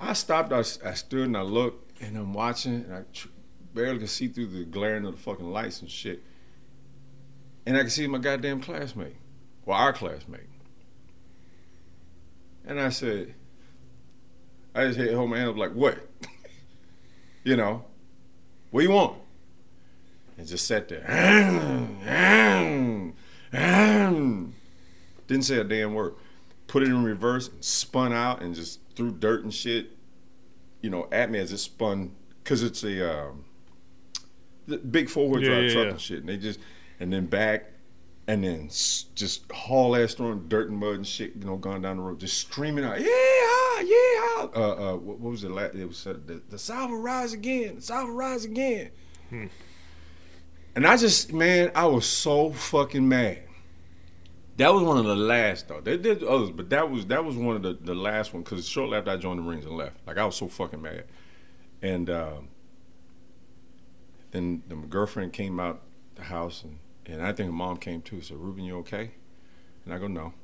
I 0.00 0.12
stopped. 0.12 0.52
I, 0.52 0.58
I 0.58 0.94
stood 0.94 1.26
and 1.26 1.36
I 1.36 1.42
looked, 1.42 2.02
and 2.02 2.16
I'm 2.16 2.34
watching, 2.34 2.74
and 2.74 2.94
I 2.94 3.02
tr- 3.12 3.28
barely 3.74 4.00
could 4.00 4.10
see 4.10 4.28
through 4.28 4.46
the 4.46 4.64
glaring 4.64 5.06
of 5.06 5.12
the 5.12 5.20
fucking 5.20 5.50
lights 5.50 5.80
and 5.80 5.90
shit. 5.90 6.22
And 7.66 7.76
I 7.76 7.82
could 7.82 7.92
see 7.92 8.06
my 8.06 8.18
goddamn 8.18 8.60
classmate, 8.60 9.16
well, 9.64 9.78
our 9.78 9.92
classmate. 9.92 10.48
And 12.66 12.80
I 12.80 12.90
said, 12.90 13.34
I 14.74 14.86
just 14.86 14.98
hit 14.98 15.14
hold 15.14 15.30
my 15.30 15.38
hand 15.38 15.50
up 15.50 15.56
like, 15.56 15.72
what? 15.72 15.98
you 17.44 17.56
know, 17.56 17.84
what 18.70 18.80
do 18.80 18.86
you 18.86 18.92
want? 18.92 19.18
And 20.36 20.46
just 20.46 20.66
sat 20.66 20.88
there. 20.88 21.04
Didn't 25.26 25.44
say 25.44 25.58
a 25.58 25.64
damn 25.64 25.94
word. 25.94 26.14
Put 26.66 26.82
it 26.82 26.86
in 26.86 27.04
reverse 27.04 27.48
and 27.48 27.64
spun 27.64 28.12
out 28.12 28.42
and 28.42 28.54
just 28.54 28.80
threw 28.96 29.12
dirt 29.12 29.44
and 29.44 29.54
shit, 29.54 29.90
you 30.80 30.90
know, 30.90 31.08
at 31.12 31.30
me 31.30 31.38
as 31.38 31.52
it 31.52 31.58
spun 31.58 32.14
because 32.42 32.62
it's 32.62 32.82
a 32.82 33.28
um, 33.28 33.44
big 34.90 35.08
four 35.08 35.28
wheel 35.28 35.40
Yeah, 35.40 35.48
drive 35.50 35.64
yeah, 35.64 35.72
truck 35.72 35.84
yeah. 35.84 35.90
and 35.90 36.00
shit. 36.00 36.18
And 36.20 36.28
they 36.28 36.36
just 36.36 36.58
and 36.98 37.12
then 37.12 37.26
back 37.26 37.66
and 38.26 38.42
then 38.42 38.68
just 38.68 39.50
haul 39.52 39.94
ass 39.96 40.14
throwing 40.14 40.48
dirt 40.48 40.70
and 40.70 40.78
mud 40.78 40.94
and 40.96 41.06
shit, 41.06 41.36
you 41.36 41.44
know, 41.44 41.56
going 41.56 41.82
down 41.82 41.98
the 41.98 42.02
road, 42.02 42.18
just 42.18 42.38
screaming 42.38 42.84
out, 42.84 43.00
yeah, 43.00 43.06
yeah. 43.84 44.46
Uh, 44.54 44.92
uh, 44.92 44.96
what, 44.96 45.18
what 45.18 45.30
was 45.30 45.44
it? 45.44 45.50
La- 45.50 45.62
it 45.62 45.86
was 45.86 46.06
uh, 46.06 46.14
the, 46.26 46.42
the 46.48 46.58
South 46.58 46.90
will 46.90 46.98
rise 47.00 47.32
again. 47.32 47.76
The 47.76 47.82
South 47.82 48.08
will 48.08 48.14
rise 48.14 48.44
again. 48.44 48.90
And 50.76 50.86
I 50.86 50.96
just, 50.96 51.32
man, 51.32 51.70
I 51.74 51.86
was 51.86 52.04
so 52.06 52.50
fucking 52.50 53.08
mad. 53.08 53.42
That 54.56 54.72
was 54.72 54.82
one 54.82 54.98
of 54.98 55.04
the 55.04 55.16
last 55.16 55.68
though. 55.68 55.80
They 55.80 55.96
did 55.96 56.22
others, 56.22 56.50
but 56.50 56.70
that 56.70 56.88
was 56.88 57.06
that 57.06 57.24
was 57.24 57.36
one 57.36 57.56
of 57.56 57.62
the, 57.62 57.74
the 57.74 57.94
last 57.94 58.32
one 58.32 58.42
because 58.44 58.68
shortly 58.68 58.96
after 58.96 59.10
I 59.10 59.16
joined 59.16 59.40
the 59.40 59.42
Marines 59.42 59.64
and 59.64 59.76
left, 59.76 59.96
like 60.06 60.16
I 60.16 60.24
was 60.24 60.36
so 60.36 60.46
fucking 60.46 60.80
mad. 60.80 61.04
And 61.82 62.08
um, 62.08 62.48
then 64.30 64.62
the, 64.68 64.76
my 64.76 64.86
girlfriend 64.86 65.32
came 65.32 65.58
out 65.58 65.82
the 66.14 66.22
house 66.22 66.62
and, 66.62 66.78
and 67.06 67.20
I 67.20 67.32
think 67.32 67.48
her 67.48 67.52
mom 67.52 67.78
came 67.78 68.00
too. 68.00 68.20
Said, 68.20 68.36
"Ruben, 68.36 68.64
you 68.64 68.78
okay?" 68.78 69.10
And 69.84 69.92
I 69.92 69.98
go, 69.98 70.06
"No." 70.06 70.34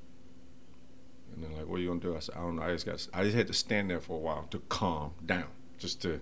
And 1.32 1.42
they're 1.42 1.50
like, 1.50 1.66
"What 1.66 1.76
are 1.78 1.82
you 1.82 1.88
gonna 1.88 2.00
do?" 2.00 2.16
I 2.16 2.20
said, 2.20 2.34
"I 2.36 2.40
don't 2.40 2.56
know. 2.56 2.62
I 2.62 2.72
just 2.72 2.86
got. 2.86 3.06
I 3.14 3.24
just 3.24 3.36
had 3.36 3.46
to 3.46 3.52
stand 3.52 3.90
there 3.90 4.00
for 4.00 4.14
a 4.14 4.20
while 4.20 4.46
to 4.50 4.58
calm 4.68 5.12
down, 5.24 5.48
just 5.78 6.02
to 6.02 6.20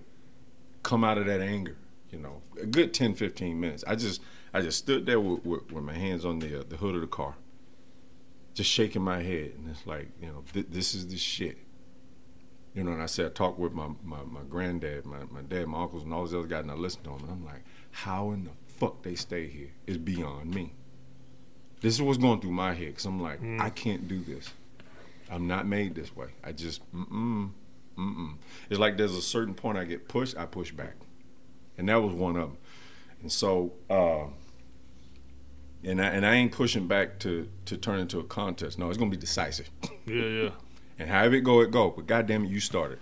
come 0.83 1.03
out 1.03 1.17
of 1.17 1.25
that 1.25 1.41
anger. 1.41 1.77
You 2.11 2.19
know, 2.19 2.41
a 2.59 2.65
good 2.65 2.93
10, 2.93 3.13
15 3.13 3.59
minutes. 3.59 3.83
I 3.85 3.95
just 3.95 4.21
I 4.53 4.61
just 4.61 4.79
stood 4.79 5.05
there 5.05 5.19
with, 5.19 5.45
with, 5.45 5.71
with 5.71 5.83
my 5.83 5.93
hands 5.93 6.25
on 6.25 6.39
the 6.39 6.61
uh, 6.61 6.63
the 6.67 6.77
hood 6.77 6.95
of 6.95 7.01
the 7.01 7.07
car, 7.07 7.35
just 8.53 8.69
shaking 8.69 9.01
my 9.03 9.21
head, 9.21 9.53
and 9.57 9.69
it's 9.69 9.85
like, 9.85 10.09
you 10.21 10.27
know, 10.27 10.43
th- 10.53 10.67
this 10.69 10.95
is 10.95 11.07
the 11.07 11.17
shit. 11.17 11.57
You 12.73 12.83
know, 12.83 12.91
and 12.91 13.01
I 13.01 13.07
said, 13.07 13.25
I 13.25 13.29
talked 13.29 13.59
with 13.59 13.73
my, 13.73 13.89
my, 14.03 14.23
my 14.23 14.41
granddad, 14.47 15.05
my, 15.05 15.23
my 15.31 15.41
dad, 15.41 15.67
my 15.67 15.81
uncles, 15.81 16.03
and 16.03 16.13
all 16.13 16.21
those 16.21 16.35
other 16.35 16.47
guys, 16.47 16.61
and 16.61 16.71
I 16.71 16.75
listened 16.75 17.03
to 17.05 17.09
them, 17.09 17.23
and 17.23 17.31
I'm 17.31 17.43
like, 17.43 17.63
how 17.91 18.31
in 18.31 18.43
the 18.43 18.51
fuck 18.67 19.01
they 19.01 19.15
stay 19.15 19.47
here 19.47 19.71
is 19.87 19.97
beyond 19.97 20.53
me. 20.53 20.73
This 21.81 21.95
is 21.95 22.01
what's 22.01 22.19
going 22.19 22.41
through 22.41 22.51
my 22.51 22.73
head, 22.73 22.89
because 22.89 23.05
I'm 23.05 23.19
like, 23.21 23.39
I 23.59 23.69
can't 23.69 24.07
do 24.07 24.21
this. 24.21 24.51
I'm 25.29 25.47
not 25.47 25.67
made 25.67 25.95
this 25.95 26.15
way. 26.15 26.29
I 26.43 26.51
just, 26.51 26.81
mm-mm, 26.93 27.51
mm-mm. 27.97 28.35
It's 28.69 28.79
like 28.79 28.97
there's 28.97 29.15
a 29.15 29.21
certain 29.21 29.53
point 29.53 29.77
I 29.77 29.85
get 29.85 30.07
pushed, 30.07 30.37
I 30.37 30.45
push 30.45 30.71
back. 30.71 30.95
And 31.77 31.87
that 31.89 32.01
was 32.01 32.13
one 32.13 32.35
of 32.35 32.49
them. 32.49 32.57
And 33.21 33.31
so, 33.31 33.73
uh, 33.89 34.25
and 35.83 36.01
I, 36.01 36.07
and 36.07 36.25
I 36.25 36.35
ain't 36.35 36.51
pushing 36.51 36.87
back 36.87 37.19
to, 37.19 37.49
to 37.65 37.77
turn 37.77 37.99
into 37.99 38.19
a 38.19 38.23
contest. 38.23 38.79
No, 38.79 38.89
it's 38.89 38.97
going 38.97 39.11
to 39.11 39.17
be 39.17 39.21
decisive. 39.21 39.69
Yeah, 40.05 40.23
yeah. 40.25 40.49
And 41.01 41.09
however 41.09 41.35
it 41.35 41.45
go, 41.45 41.61
it 41.61 41.71
go. 41.71 41.91
But 41.91 42.07
goddamn 42.07 42.43
it, 42.43 42.49
you 42.49 42.59
started. 42.59 42.99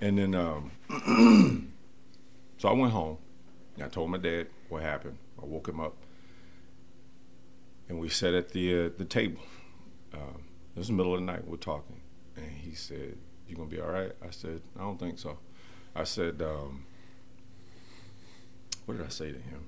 And 0.00 0.18
then, 0.18 0.34
um, 0.34 0.72
so 2.58 2.68
I 2.68 2.72
went 2.72 2.92
home. 2.92 3.18
And 3.74 3.84
I 3.84 3.88
told 3.88 4.10
my 4.10 4.18
dad 4.18 4.48
what 4.68 4.82
happened. 4.82 5.18
I 5.40 5.46
woke 5.46 5.68
him 5.68 5.80
up, 5.80 5.96
and 7.88 7.98
we 7.98 8.08
sat 8.08 8.34
at 8.34 8.50
the 8.50 8.86
uh, 8.86 8.90
the 8.96 9.04
table. 9.04 9.40
Um, 10.12 10.43
the 10.74 10.92
middle 10.92 11.14
of 11.14 11.20
the 11.20 11.26
night. 11.26 11.46
We're 11.46 11.56
talking, 11.56 12.00
and 12.36 12.50
he 12.50 12.74
said, 12.74 13.16
"You 13.48 13.56
gonna 13.56 13.68
be 13.68 13.80
all 13.80 13.90
right?" 13.90 14.12
I 14.22 14.30
said, 14.30 14.62
"I 14.76 14.80
don't 14.80 14.98
think 14.98 15.18
so." 15.18 15.38
I 15.94 16.04
said, 16.04 16.42
um, 16.42 16.84
"What 18.84 18.96
did 18.96 19.06
I 19.06 19.10
say 19.10 19.32
to 19.32 19.38
him?" 19.38 19.66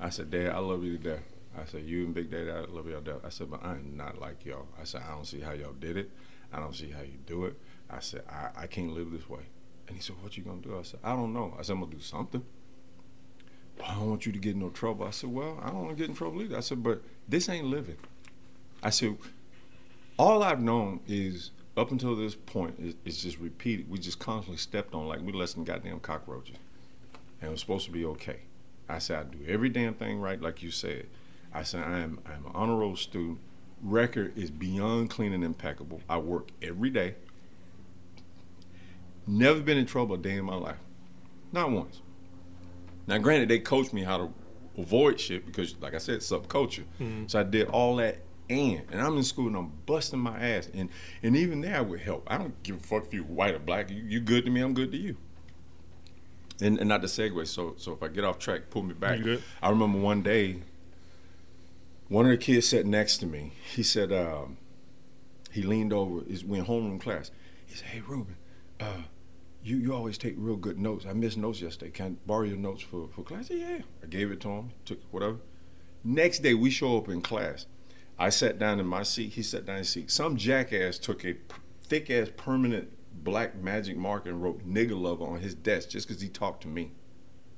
I 0.00 0.10
said, 0.10 0.30
"Dad, 0.30 0.50
I 0.50 0.58
love 0.58 0.82
you 0.82 0.96
to 0.96 1.02
death." 1.02 1.24
I 1.56 1.64
said, 1.66 1.84
"You 1.84 2.06
and 2.06 2.14
Big 2.14 2.30
Daddy, 2.30 2.50
I 2.50 2.60
love 2.60 2.88
y'all 2.88 3.00
to 3.02 3.12
death." 3.12 3.20
I 3.24 3.28
said, 3.28 3.50
"But 3.50 3.62
I 3.62 3.72
am 3.72 3.96
not 3.96 4.18
like 4.18 4.44
y'all." 4.44 4.66
I 4.80 4.84
said, 4.84 5.02
"I 5.02 5.10
don't 5.10 5.26
see 5.26 5.40
how 5.40 5.52
y'all 5.52 5.72
did 5.72 5.96
it. 5.96 6.10
I 6.52 6.58
don't 6.58 6.74
see 6.74 6.90
how 6.90 7.02
you 7.02 7.18
do 7.26 7.44
it." 7.44 7.56
I 7.90 8.00
said, 8.00 8.24
"I, 8.28 8.50
I 8.56 8.66
can't 8.66 8.92
live 8.94 9.10
this 9.10 9.28
way." 9.28 9.42
And 9.86 9.96
he 9.96 10.02
said, 10.02 10.16
"What 10.22 10.36
you 10.36 10.42
gonna 10.42 10.62
do?" 10.62 10.78
I 10.78 10.82
said, 10.82 11.00
"I 11.04 11.14
don't 11.14 11.32
know." 11.34 11.54
I 11.58 11.62
said, 11.62 11.74
"I'm 11.74 11.80
gonna 11.80 11.92
do 11.92 12.00
something." 12.00 12.44
Well, 13.78 13.86
I 13.88 13.94
don't 13.94 14.08
want 14.08 14.24
you 14.24 14.32
to 14.32 14.38
get 14.38 14.54
in 14.54 14.60
no 14.60 14.70
trouble. 14.70 15.06
I 15.06 15.10
said, 15.10 15.30
"Well, 15.30 15.58
I 15.62 15.66
don't 15.66 15.84
want 15.84 15.90
to 15.90 16.02
get 16.02 16.08
in 16.08 16.16
trouble 16.16 16.40
either." 16.42 16.56
I 16.56 16.60
said, 16.60 16.82
"But 16.82 17.02
this 17.28 17.48
ain't 17.48 17.66
living." 17.66 17.98
I 18.82 18.90
said, 18.90 19.16
"All 20.18 20.42
I've 20.42 20.60
known 20.60 21.00
is 21.06 21.50
up 21.76 21.90
until 21.90 22.14
this 22.14 22.34
point 22.34 22.76
is, 22.78 22.94
is 23.04 23.22
just 23.22 23.38
repeated. 23.38 23.90
We 23.90 23.98
just 23.98 24.18
constantly 24.18 24.58
stepped 24.58 24.94
on 24.94 25.06
like 25.08 25.20
we 25.20 25.32
less 25.32 25.54
than 25.54 25.64
goddamn 25.64 26.00
cockroaches, 26.00 26.56
and 27.40 27.48
it 27.48 27.50
was 27.50 27.60
supposed 27.60 27.86
to 27.86 27.92
be 27.92 28.04
okay." 28.04 28.40
I 28.88 28.98
said, 28.98 29.18
"I 29.18 29.22
do 29.24 29.38
every 29.46 29.68
damn 29.68 29.94
thing 29.94 30.20
right, 30.20 30.40
like 30.40 30.62
you 30.62 30.70
said." 30.70 31.06
I 31.52 31.62
said, 31.62 31.84
"I 31.84 32.00
am 32.00 32.20
I'm 32.26 32.46
an 32.46 32.52
honor 32.54 32.76
roll 32.76 32.96
student. 32.96 33.38
Record 33.82 34.36
is 34.38 34.50
beyond 34.50 35.10
clean 35.10 35.32
and 35.32 35.44
impeccable. 35.44 36.00
I 36.08 36.18
work 36.18 36.48
every 36.62 36.90
day. 36.90 37.16
Never 39.26 39.60
been 39.60 39.78
in 39.78 39.86
trouble 39.86 40.14
a 40.14 40.18
day 40.18 40.36
in 40.36 40.44
my 40.44 40.54
life, 40.54 40.80
not 41.52 41.70
once." 41.70 42.02
Now, 43.06 43.18
granted, 43.18 43.48
they 43.48 43.58
coached 43.58 43.92
me 43.92 44.02
how 44.02 44.16
to 44.16 44.32
avoid 44.78 45.20
shit 45.20 45.44
because, 45.44 45.76
like 45.80 45.94
I 45.94 45.98
said, 45.98 46.20
subculture. 46.20 46.84
Mm-hmm. 47.00 47.26
So 47.26 47.40
I 47.40 47.42
did 47.42 47.68
all 47.68 47.96
that, 47.96 48.18
and 48.50 48.82
and 48.90 49.00
I'm 49.00 49.16
in 49.16 49.24
school 49.24 49.46
and 49.46 49.56
I'm 49.56 49.72
busting 49.86 50.18
my 50.18 50.38
ass, 50.38 50.68
and 50.74 50.88
and 51.22 51.36
even 51.36 51.60
there 51.60 51.76
I 51.76 51.80
would 51.80 52.00
help. 52.00 52.26
I 52.26 52.38
don't 52.38 52.60
give 52.62 52.76
a 52.76 52.80
fuck 52.80 53.06
if 53.06 53.14
you 53.14 53.22
white 53.24 53.54
or 53.54 53.58
black. 53.58 53.90
You, 53.90 54.02
you 54.02 54.20
good 54.20 54.44
to 54.44 54.50
me, 54.50 54.60
I'm 54.60 54.74
good 54.74 54.92
to 54.92 54.98
you. 54.98 55.16
And, 56.60 56.78
and 56.78 56.88
not 56.88 57.02
to 57.02 57.08
segue. 57.08 57.46
So 57.48 57.74
so 57.78 57.92
if 57.92 58.02
I 58.02 58.08
get 58.08 58.24
off 58.24 58.38
track, 58.38 58.70
pull 58.70 58.82
me 58.82 58.94
back. 58.94 59.18
I 59.62 59.70
remember 59.70 59.98
one 59.98 60.22
day, 60.22 60.58
one 62.08 62.26
of 62.26 62.30
the 62.30 62.36
kids 62.36 62.68
sat 62.68 62.86
next 62.86 63.18
to 63.18 63.26
me. 63.26 63.52
He 63.74 63.82
said, 63.82 64.12
um, 64.12 64.58
he 65.50 65.62
leaned 65.62 65.92
over. 65.92 66.24
Is 66.28 66.44
we 66.44 66.58
in 66.58 66.66
homeroom 66.66 67.00
class. 67.00 67.30
He 67.66 67.74
said, 67.76 67.88
"Hey, 67.88 68.02
Ruben, 68.06 68.36
uh, 68.80 69.02
you 69.62 69.78
you 69.78 69.94
always 69.94 70.18
take 70.18 70.34
real 70.36 70.56
good 70.56 70.78
notes. 70.78 71.06
I 71.08 71.12
missed 71.12 71.38
notes 71.38 71.60
yesterday. 71.60 71.90
Can 71.90 72.06
I 72.06 72.26
borrow 72.26 72.42
your 72.42 72.56
notes 72.58 72.82
for 72.82 73.08
for 73.08 73.22
class?" 73.22 73.46
I 73.46 73.48
said, 73.48 73.58
"Yeah." 73.58 73.78
I 74.02 74.06
gave 74.06 74.30
it 74.30 74.40
to 74.40 74.48
him. 74.48 74.70
Took 74.84 75.00
whatever. 75.12 75.38
Next 76.02 76.40
day, 76.40 76.54
we 76.54 76.70
show 76.70 76.98
up 76.98 77.08
in 77.08 77.22
class. 77.22 77.66
I 78.18 78.28
sat 78.30 78.58
down 78.58 78.78
in 78.80 78.86
my 78.86 79.02
seat. 79.02 79.32
He 79.32 79.42
sat 79.42 79.66
down 79.66 79.76
in 79.76 79.78
his 79.80 79.88
seat. 79.90 80.10
Some 80.10 80.36
jackass 80.36 80.98
took 80.98 81.24
a 81.24 81.34
thick 81.82 82.10
ass 82.10 82.28
permanent 82.36 82.90
black 83.24 83.56
magic 83.56 83.96
marker 83.96 84.30
and 84.30 84.42
wrote 84.42 84.66
"nigger 84.68 85.00
lover" 85.00 85.24
on 85.24 85.40
his 85.40 85.54
desk 85.54 85.88
just 85.90 86.06
because 86.08 86.22
he 86.22 86.28
talked 86.28 86.62
to 86.62 86.68
me. 86.68 86.92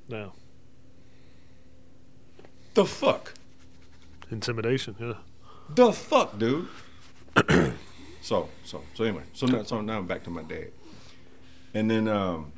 Now, 0.09 0.33
The 2.75 2.85
fuck. 2.87 3.35
intimidation. 4.31 4.97
Yeah. 4.99 5.15
The 5.75 5.93
fuck, 5.93 6.39
dude. 6.39 6.69
so, 8.23 8.49
so, 8.65 8.83
so 8.95 9.05
anyway, 9.05 9.25
so 9.33 9.47
now, 9.47 9.63
so 9.65 9.81
now 9.81 9.99
I'm 9.99 10.07
back 10.07 10.23
to 10.25 10.31
my 10.31 10.43
dad, 10.43 10.71
and 11.75 11.91
then 11.91 12.07
um, 12.09 12.53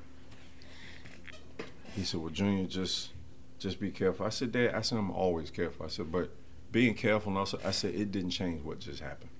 he 1.95 2.05
said, 2.05 2.21
"Well, 2.21 2.31
Junior, 2.31 2.67
just, 2.67 3.11
just 3.59 3.81
be 3.81 3.91
careful." 3.91 4.27
I 4.27 4.29
said, 4.29 4.53
"Dad, 4.53 4.75
I 4.75 4.83
said 4.83 4.99
I'm 4.99 5.11
always 5.11 5.51
careful." 5.51 5.87
I 5.87 5.89
said, 5.89 6.13
"But 6.13 6.31
being 6.71 6.95
careful, 6.95 7.31
and 7.31 7.39
also, 7.39 7.59
I 7.65 7.71
said 7.71 7.95
it 7.95 8.13
didn't 8.13 8.31
change 8.31 8.63
what 8.63 8.81
just 8.81 9.01
happened." 9.01 9.31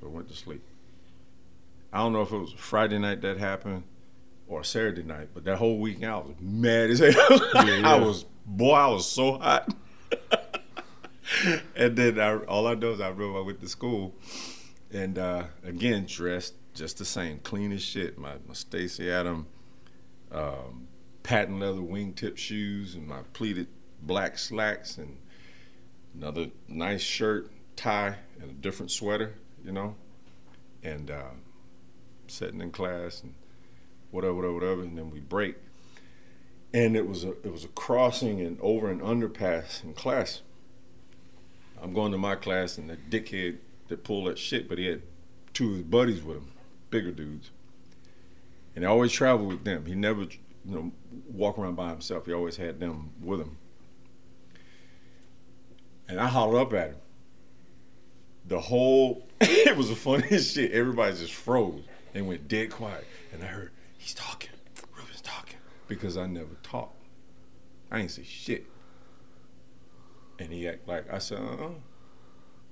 So 0.00 0.06
I 0.06 0.10
went 0.10 0.28
to 0.28 0.34
sleep. 0.34 0.62
I 1.92 1.98
don't 1.98 2.12
know 2.12 2.22
if 2.22 2.32
it 2.32 2.38
was 2.38 2.52
Friday 2.52 2.98
night 2.98 3.20
that 3.20 3.38
happened 3.38 3.84
or 4.48 4.64
Saturday 4.64 5.02
night, 5.02 5.28
but 5.34 5.44
that 5.44 5.56
whole 5.56 5.78
weekend 5.78 6.06
I 6.06 6.16
was 6.18 6.34
mad 6.40 6.90
as 6.90 6.98
hell. 7.00 7.40
yeah. 7.66 7.88
I 7.88 7.98
was, 7.98 8.24
boy, 8.46 8.72
I 8.72 8.86
was 8.88 9.06
so 9.06 9.38
hot. 9.38 9.74
and 11.76 11.96
then 11.96 12.18
I, 12.18 12.36
all 12.44 12.66
I 12.66 12.74
know 12.74 12.92
is 12.92 13.00
I 13.00 13.08
remember 13.08 13.38
I 13.38 13.42
went 13.42 13.60
to 13.60 13.68
school, 13.68 14.14
and 14.90 15.18
uh, 15.18 15.44
again 15.64 16.06
dressed 16.06 16.54
just 16.74 16.98
the 16.98 17.04
same, 17.04 17.38
clean 17.40 17.72
as 17.72 17.82
shit. 17.82 18.18
My, 18.18 18.34
my 18.46 18.54
Stacy 18.54 19.10
Adam 19.10 19.46
um, 20.30 20.88
patent 21.22 21.60
leather 21.60 21.80
wingtip 21.80 22.36
shoes 22.36 22.94
and 22.94 23.06
my 23.06 23.20
pleated 23.32 23.68
black 24.02 24.38
slacks 24.38 24.98
and 24.98 25.18
another 26.14 26.48
nice 26.68 27.02
shirt, 27.02 27.50
tie, 27.76 28.16
and 28.40 28.50
a 28.50 28.54
different 28.54 28.90
sweater, 28.90 29.34
you 29.64 29.72
know, 29.72 29.94
and 30.82 31.10
uh, 31.10 31.30
sitting 32.26 32.60
in 32.60 32.70
class 32.70 33.22
and 33.22 33.34
whatever, 34.10 34.34
whatever, 34.34 34.54
whatever, 34.54 34.82
and 34.82 34.96
then 34.96 35.10
we 35.10 35.20
break. 35.20 35.56
And 36.74 36.96
it 36.96 37.06
was 37.06 37.24
a 37.24 37.30
it 37.30 37.52
was 37.52 37.64
a 37.64 37.68
crossing 37.68 38.40
and 38.40 38.58
over 38.60 38.90
an 38.90 39.00
underpass 39.00 39.84
in 39.84 39.92
class. 39.94 40.42
I'm 41.82 41.92
going 41.92 42.12
to 42.12 42.18
my 42.18 42.36
class, 42.36 42.78
and 42.78 42.88
the 42.88 42.96
dickhead 42.96 43.58
that 43.88 44.04
pulled 44.04 44.26
that 44.28 44.38
shit, 44.38 44.68
but 44.68 44.78
he 44.78 44.86
had 44.86 45.02
two 45.52 45.70
of 45.70 45.74
his 45.74 45.82
buddies 45.82 46.22
with 46.22 46.38
him, 46.38 46.52
bigger 46.90 47.10
dudes. 47.10 47.50
And 48.74 48.84
I 48.84 48.88
always 48.88 49.12
traveled 49.12 49.48
with 49.48 49.64
them. 49.64 49.84
He 49.84 49.94
never, 49.94 50.22
you 50.22 50.30
know, 50.64 50.92
walk 51.28 51.58
around 51.58 51.74
by 51.74 51.90
himself. 51.90 52.24
He 52.24 52.32
always 52.32 52.56
had 52.56 52.80
them 52.80 53.10
with 53.20 53.40
him. 53.40 53.58
And 56.12 56.20
I 56.20 56.26
hollered 56.26 56.60
up 56.60 56.74
at 56.74 56.88
him. 56.88 56.96
The 58.44 58.60
whole, 58.60 59.26
it 59.40 59.74
was 59.74 59.88
the 59.88 59.96
funniest 59.96 60.54
shit. 60.54 60.70
Everybody 60.72 61.16
just 61.16 61.32
froze 61.32 61.84
and 62.12 62.28
went 62.28 62.48
dead 62.48 62.70
quiet. 62.70 63.06
And 63.32 63.42
I 63.42 63.46
heard, 63.46 63.70
he's 63.96 64.12
talking. 64.12 64.50
Ruben's 64.94 65.22
talking. 65.22 65.56
Because 65.88 66.18
I 66.18 66.26
never 66.26 66.54
talked. 66.62 67.02
I 67.90 68.00
ain't 68.00 68.10
say 68.10 68.24
shit. 68.24 68.66
And 70.38 70.52
he 70.52 70.68
act 70.68 70.86
like 70.86 71.10
I 71.10 71.16
said, 71.16 71.38
uh-uh. 71.38 71.70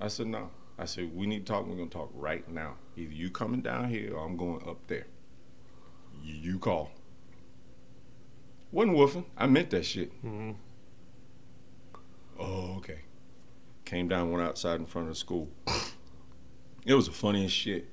I 0.03 0.09
said, 0.09 0.27
no. 0.27 0.51
I 0.79 0.85
said, 0.85 1.17
we 1.17 1.27
need 1.27 1.47
to 1.47 1.53
talk. 1.53 1.67
We're 1.67 1.77
gonna 1.77 1.89
talk 1.89 2.11
right 2.13 2.47
now. 2.47 2.75
Either 2.99 3.15
you 3.15 3.31
coming 3.31 3.63
down 3.63 3.89
here 3.89 4.15
or 4.15 4.27
I'm 4.27 4.37
going 4.37 4.69
up 4.69 4.87
there. 4.87 5.07
You, 6.23 6.35
you 6.35 6.59
call. 6.59 6.91
Wasn't 8.71 8.95
woofing. 8.95 9.25
I 9.35 9.47
meant 9.47 9.71
that 9.71 9.87
shit. 9.87 10.13
Mm-hmm. 10.23 10.51
Oh, 12.39 12.75
okay. 12.77 12.99
Came 13.91 14.07
down, 14.07 14.31
went 14.31 14.47
outside 14.47 14.79
in 14.79 14.87
front 14.87 15.09
of 15.09 15.15
the 15.15 15.19
school. 15.19 15.49
It 16.87 16.95
was 16.95 17.07
the 17.07 17.13
funniest 17.13 17.57
shit. 17.57 17.89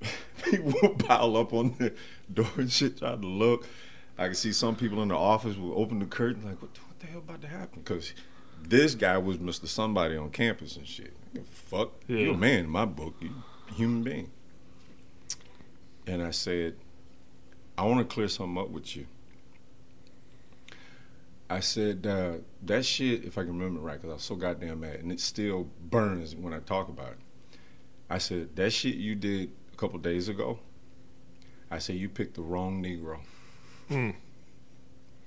People 0.44 0.72
would 0.82 0.98
pile 1.00 1.36
up 1.36 1.52
on 1.52 1.74
the 1.78 1.92
door 2.32 2.48
and 2.56 2.72
shit, 2.72 2.96
trying 2.96 3.20
to 3.20 3.26
look. 3.26 3.66
I 4.16 4.28
could 4.28 4.38
see 4.38 4.52
some 4.52 4.74
people 4.74 5.02
in 5.02 5.08
the 5.08 5.14
office 5.16 5.56
would 5.58 5.74
open 5.74 5.98
the 5.98 6.06
curtain, 6.06 6.44
like, 6.46 6.62
what, 6.62 6.70
what 6.86 6.98
the 6.98 7.06
hell 7.08 7.18
about 7.18 7.42
to 7.42 7.46
happen? 7.48 7.82
Because 7.84 8.14
this 8.62 8.94
guy 8.94 9.18
was 9.18 9.36
Mr. 9.36 9.66
Somebody 9.66 10.16
on 10.16 10.30
campus 10.30 10.76
and 10.76 10.86
shit. 10.86 11.12
Fuck, 11.50 11.90
you 12.08 12.16
Yeah. 12.16 12.32
a 12.32 12.36
man 12.36 12.64
in 12.64 12.70
my 12.70 12.86
book, 12.86 13.14
you 13.20 13.32
human 13.74 14.02
being. 14.02 14.30
And 16.06 16.22
I 16.22 16.30
said, 16.30 16.76
I 17.76 17.84
want 17.84 18.08
to 18.08 18.14
clear 18.14 18.28
something 18.28 18.56
up 18.62 18.70
with 18.70 18.96
you. 18.96 19.06
I 21.52 21.60
said, 21.60 22.06
uh, 22.06 22.36
that 22.62 22.82
shit, 22.86 23.26
if 23.26 23.36
I 23.36 23.42
can 23.42 23.58
remember 23.58 23.80
right, 23.80 24.00
because 24.00 24.08
I 24.08 24.14
was 24.14 24.22
so 24.22 24.36
goddamn 24.36 24.80
mad, 24.80 25.00
and 25.00 25.12
it 25.12 25.20
still 25.20 25.68
burns 25.82 26.34
when 26.34 26.54
I 26.54 26.60
talk 26.60 26.88
about 26.88 27.10
it. 27.10 27.18
I 28.08 28.16
said, 28.16 28.56
that 28.56 28.72
shit 28.72 28.94
you 28.94 29.14
did 29.14 29.50
a 29.70 29.76
couple 29.76 29.98
days 29.98 30.30
ago, 30.30 30.60
I 31.70 31.78
said, 31.78 31.96
you 31.96 32.08
picked 32.08 32.36
the 32.36 32.40
wrong 32.40 32.82
Negro. 32.82 33.20
Mm. 33.90 34.14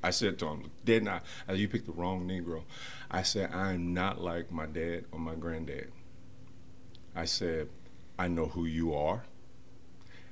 I 0.02 0.10
said 0.10 0.40
to 0.40 0.48
him, 0.48 0.72
"Did 0.84 1.04
not? 1.04 1.24
I 1.48 1.52
said, 1.52 1.60
you 1.60 1.68
picked 1.68 1.86
the 1.86 1.92
wrong 1.92 2.28
Negro. 2.28 2.64
I 3.12 3.22
said, 3.22 3.52
I 3.54 3.74
am 3.74 3.94
not 3.94 4.20
like 4.20 4.52
my 4.52 4.66
dad 4.66 5.06
or 5.12 5.20
my 5.20 5.36
granddad. 5.36 5.92
I 7.16 7.26
said, 7.26 7.70
I 8.18 8.30
know 8.30 8.48
who 8.48 8.66
you 8.66 8.96
are. 8.96 9.26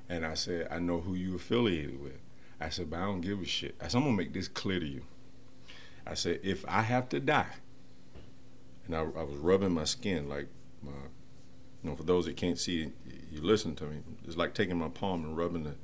And 0.10 0.26
I 0.26 0.34
said, 0.34 0.70
I 0.72 0.80
know 0.80 1.02
who 1.02 1.14
you 1.14 1.36
affiliated 1.36 2.02
with. 2.02 2.18
I 2.60 2.70
said, 2.70 2.90
but 2.90 2.98
I 2.98 3.04
don't 3.04 3.22
give 3.22 3.40
a 3.42 3.46
shit. 3.46 3.76
I 3.80 3.90
said, 3.90 4.00
I'm 4.00 4.06
gonna 4.06 4.18
make 4.18 4.34
this 4.34 4.48
clear 4.48 4.80
to 4.80 4.88
you. 4.88 5.04
I 6.06 6.16
said, 6.16 6.42
if 6.44 6.66
I 6.68 6.82
have 6.82 7.10
to 7.10 7.20
die, 7.20 7.54
and 8.86 8.96
I, 8.96 9.02
I 9.02 9.24
was 9.24 9.38
rubbing 9.38 9.72
my 9.72 9.86
skin 9.86 10.28
like 10.28 10.48
my, 10.82 10.92
you 11.82 11.90
know, 11.90 11.96
for 11.96 12.04
those 12.04 12.26
that 12.26 12.36
can't 12.36 12.60
see, 12.60 12.92
you 13.32 13.42
listen 13.42 13.76
to 13.76 13.86
me. 13.86 13.98
It's 14.26 14.38
like 14.38 14.54
taking 14.54 14.78
my 14.78 14.90
palm 14.90 15.24
and 15.24 15.38
rubbing 15.38 15.64
the, 15.64 15.76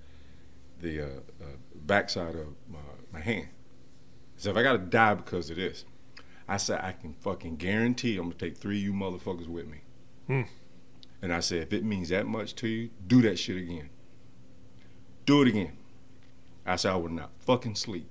the 0.81 1.01
uh, 1.01 1.19
uh, 1.41 1.45
backside 1.75 2.35
of 2.35 2.47
my, 2.69 2.79
my 3.11 3.19
hand. 3.19 3.47
So 4.37 4.49
if 4.49 4.57
I 4.57 4.63
gotta 4.63 4.77
die 4.77 5.13
because 5.15 5.49
of 5.49 5.55
this, 5.55 5.85
I 6.47 6.57
said 6.57 6.81
I 6.81 6.93
can 6.93 7.13
fucking 7.13 7.57
guarantee 7.57 8.17
I'm 8.17 8.23
gonna 8.23 8.35
take 8.35 8.57
three 8.57 8.77
of 8.77 8.83
you 8.83 8.93
motherfuckers 8.93 9.47
with 9.47 9.67
me. 9.67 9.81
Hmm. 10.27 10.41
And 11.21 11.33
I 11.33 11.41
said, 11.41 11.63
if 11.63 11.73
it 11.73 11.83
means 11.83 12.09
that 12.09 12.25
much 12.25 12.55
to 12.55 12.67
you, 12.67 12.89
do 13.05 13.21
that 13.23 13.37
shit 13.37 13.57
again. 13.57 13.89
Do 15.25 15.41
it 15.41 15.49
again. 15.49 15.73
I 16.65 16.75
said 16.77 16.93
I 16.93 16.95
would 16.95 17.11
not 17.11 17.31
fucking 17.39 17.75
sleep 17.75 18.09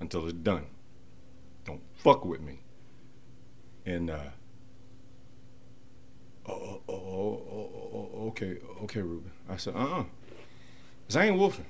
until 0.00 0.24
it's 0.24 0.32
done. 0.32 0.66
Don't 1.64 1.80
fuck 1.94 2.24
with 2.24 2.40
me. 2.40 2.60
And 3.84 4.10
uh 4.10 4.30
oh, 6.46 6.52
oh, 6.52 6.82
oh, 6.88 6.94
oh, 6.94 7.70
oh, 7.74 8.10
oh, 8.14 8.26
okay, 8.28 8.58
okay, 8.84 9.02
Ruben. 9.02 9.30
I 9.48 9.56
said, 9.56 9.74
uh-uh. 9.74 10.04
Said, 11.08 11.22
I 11.22 11.26
ain't 11.26 11.36
woofing. 11.38 11.64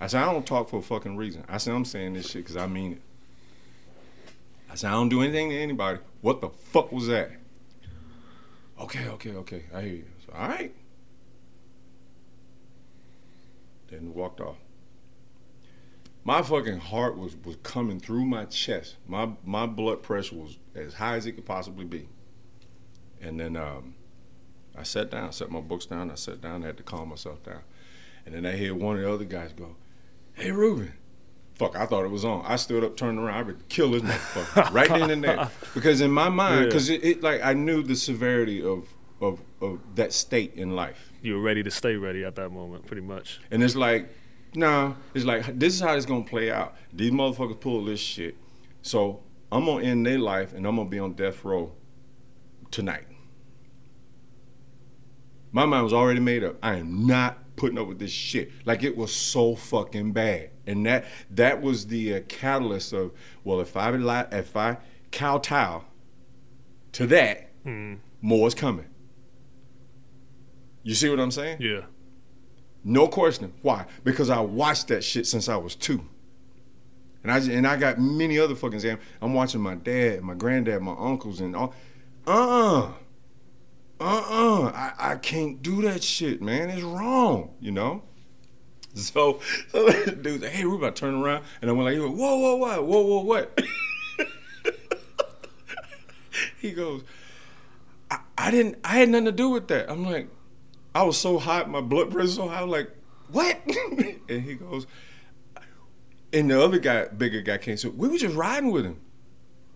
I 0.00 0.06
said, 0.06 0.22
I 0.22 0.32
don't 0.32 0.46
talk 0.46 0.68
for 0.68 0.78
a 0.78 0.82
fucking 0.82 1.16
reason. 1.16 1.44
I 1.48 1.58
said, 1.58 1.74
I'm 1.74 1.84
saying 1.84 2.14
this 2.14 2.30
shit 2.30 2.44
because 2.44 2.56
I 2.56 2.66
mean 2.66 2.92
it. 2.92 3.02
I 4.70 4.76
said, 4.76 4.88
I 4.88 4.92
don't 4.92 5.08
do 5.08 5.22
anything 5.22 5.50
to 5.50 5.56
anybody. 5.56 5.98
What 6.20 6.40
the 6.40 6.48
fuck 6.48 6.92
was 6.92 7.08
that? 7.08 7.32
Okay, 8.80 9.08
okay, 9.08 9.32
okay. 9.32 9.64
I 9.74 9.80
hear 9.82 9.94
you. 9.94 10.04
Said, 10.24 10.34
All 10.34 10.48
right. 10.48 10.74
Then 13.90 14.14
walked 14.14 14.40
off. 14.40 14.56
My 16.30 16.42
fucking 16.42 16.78
heart 16.78 17.18
was 17.18 17.34
was 17.44 17.56
coming 17.64 17.98
through 17.98 18.24
my 18.24 18.44
chest. 18.44 18.98
My 19.08 19.30
my 19.44 19.66
blood 19.66 20.00
pressure 20.00 20.36
was 20.36 20.58
as 20.76 20.94
high 20.94 21.16
as 21.16 21.26
it 21.26 21.32
could 21.32 21.44
possibly 21.44 21.84
be. 21.84 22.08
And 23.20 23.40
then 23.40 23.56
um, 23.56 23.96
I 24.78 24.84
sat 24.84 25.10
down, 25.10 25.32
set 25.32 25.50
my 25.50 25.58
books 25.58 25.86
down. 25.86 26.08
I 26.08 26.14
sat 26.14 26.40
down. 26.40 26.62
I 26.62 26.66
had 26.66 26.76
to 26.76 26.84
calm 26.84 27.08
myself 27.08 27.42
down. 27.42 27.62
And 28.24 28.32
then 28.32 28.46
I 28.46 28.52
hear 28.52 28.76
one 28.76 28.94
of 28.94 29.02
the 29.02 29.12
other 29.12 29.24
guys 29.24 29.52
go, 29.52 29.74
"Hey, 30.34 30.52
Ruben." 30.52 30.92
Fuck, 31.56 31.74
I 31.74 31.84
thought 31.84 32.04
it 32.04 32.12
was 32.12 32.24
on. 32.24 32.44
I 32.46 32.54
stood 32.54 32.84
up, 32.84 32.96
turned 32.96 33.18
around, 33.18 33.34
I 33.36 33.42
would 33.42 33.68
kill 33.68 33.90
this 33.90 34.02
motherfucker 34.02 34.72
right 34.72 34.88
then 34.88 35.10
and 35.10 35.24
there. 35.24 35.50
Because 35.74 36.00
in 36.00 36.12
my 36.12 36.28
mind, 36.28 36.60
Yeah. 36.60 36.64
because 36.66 36.90
it, 36.90 37.04
it 37.04 37.22
like 37.24 37.42
I 37.42 37.54
knew 37.54 37.82
the 37.82 37.96
severity 37.96 38.62
of, 38.62 38.86
of 39.20 39.40
of 39.60 39.80
that 39.96 40.12
state 40.12 40.54
in 40.54 40.76
life. 40.76 41.12
You 41.22 41.34
were 41.34 41.42
ready 41.42 41.64
to 41.64 41.72
stay 41.72 41.96
ready 41.96 42.22
at 42.22 42.36
that 42.36 42.50
moment, 42.50 42.86
pretty 42.86 43.02
much. 43.02 43.40
And 43.50 43.64
it's 43.64 43.74
like, 43.74 44.08
nah, 44.54 44.94
it's 45.14 45.24
like 45.24 45.58
this 45.58 45.74
is 45.74 45.80
how 45.80 45.94
it's 45.94 46.06
gonna 46.06 46.24
play 46.24 46.50
out. 46.50 46.74
These 46.92 47.10
motherfuckers 47.12 47.60
pull 47.60 47.84
this 47.84 48.00
shit. 48.00 48.36
So 48.82 49.22
I'm 49.52 49.64
gonna 49.66 49.84
end 49.84 50.06
their 50.06 50.18
life 50.18 50.52
and 50.52 50.66
I'm 50.66 50.76
gonna 50.76 50.88
be 50.88 50.98
on 50.98 51.12
death 51.14 51.44
row 51.44 51.72
tonight. 52.70 53.06
My 55.52 55.66
mind 55.66 55.84
was 55.84 55.92
already 55.92 56.20
made 56.20 56.44
up. 56.44 56.56
I 56.62 56.76
am 56.76 57.06
not 57.06 57.56
putting 57.56 57.78
up 57.78 57.88
with 57.88 57.98
this 57.98 58.10
shit. 58.12 58.52
Like 58.64 58.82
it 58.84 58.96
was 58.96 59.14
so 59.14 59.54
fucking 59.56 60.12
bad. 60.12 60.50
And 60.66 60.86
that 60.86 61.04
that 61.30 61.60
was 61.60 61.86
the 61.88 62.14
uh, 62.14 62.20
catalyst 62.28 62.92
of 62.92 63.12
well, 63.44 63.60
if 63.60 63.76
I 63.76 63.90
if 64.32 64.56
I 64.56 64.78
kowtow 65.12 65.84
to 66.92 67.06
that, 67.08 67.46
Mm. 67.66 67.98
more 68.22 68.48
is 68.48 68.54
coming. 68.54 68.86
You 70.82 70.94
see 70.94 71.10
what 71.10 71.20
I'm 71.20 71.30
saying? 71.30 71.58
Yeah. 71.60 71.82
No 72.82 73.08
question. 73.08 73.52
Why? 73.62 73.86
Because 74.04 74.30
I 74.30 74.40
watched 74.40 74.88
that 74.88 75.04
shit 75.04 75.26
since 75.26 75.48
I 75.48 75.56
was 75.56 75.74
two. 75.74 76.02
And 77.22 77.30
I 77.30 77.38
and 77.38 77.66
I 77.66 77.76
got 77.76 78.00
many 78.00 78.38
other 78.38 78.54
fucking 78.54 78.74
examples. 78.74 79.06
I'm 79.20 79.34
watching 79.34 79.60
my 79.60 79.74
dad, 79.74 80.22
my 80.22 80.34
granddad, 80.34 80.80
my 80.80 80.94
uncles, 80.98 81.40
and 81.40 81.54
all. 81.54 81.74
Uh 82.26 82.92
uh-uh. 84.00 84.66
uh. 84.66 84.72
I, 84.74 85.12
I 85.12 85.16
can't 85.16 85.62
do 85.62 85.82
that 85.82 86.02
shit, 86.02 86.40
man. 86.40 86.70
It's 86.70 86.82
wrong, 86.82 87.54
you 87.60 87.70
know? 87.70 88.02
So, 88.92 89.38
so 89.70 89.84
like, 89.84 90.42
hey, 90.42 90.64
Ruben, 90.64 90.88
I 90.88 90.90
turn 90.90 91.22
around 91.22 91.44
and 91.62 91.70
I 91.70 91.72
went 91.72 91.84
like, 91.84 91.96
whoa, 91.96 92.36
whoa, 92.36 92.56
whoa, 92.56 92.82
whoa, 92.82 93.00
whoa, 93.00 93.20
what? 93.20 93.60
he 96.60 96.72
goes, 96.72 97.04
I, 98.10 98.18
I 98.36 98.50
didn't, 98.50 98.78
I 98.82 98.96
had 98.96 99.10
nothing 99.10 99.26
to 99.26 99.32
do 99.32 99.50
with 99.50 99.68
that. 99.68 99.88
I'm 99.88 100.04
like, 100.04 100.28
I 100.94 101.02
was 101.02 101.18
so 101.18 101.38
hot, 101.38 101.70
my 101.70 101.80
blood 101.80 102.10
pressure 102.10 102.28
so 102.28 102.48
high. 102.48 102.60
I 102.60 102.62
was 102.62 102.72
like, 102.72 102.90
what? 103.30 103.60
and 104.28 104.42
he 104.42 104.54
goes, 104.54 104.86
and 106.32 106.50
the 106.50 106.62
other 106.62 106.78
guy, 106.78 107.06
bigger 107.06 107.42
guy 107.42 107.58
came. 107.58 107.76
So 107.76 107.90
we 107.90 108.08
were 108.08 108.18
just 108.18 108.36
riding 108.36 108.70
with 108.70 108.84
him. 108.84 109.00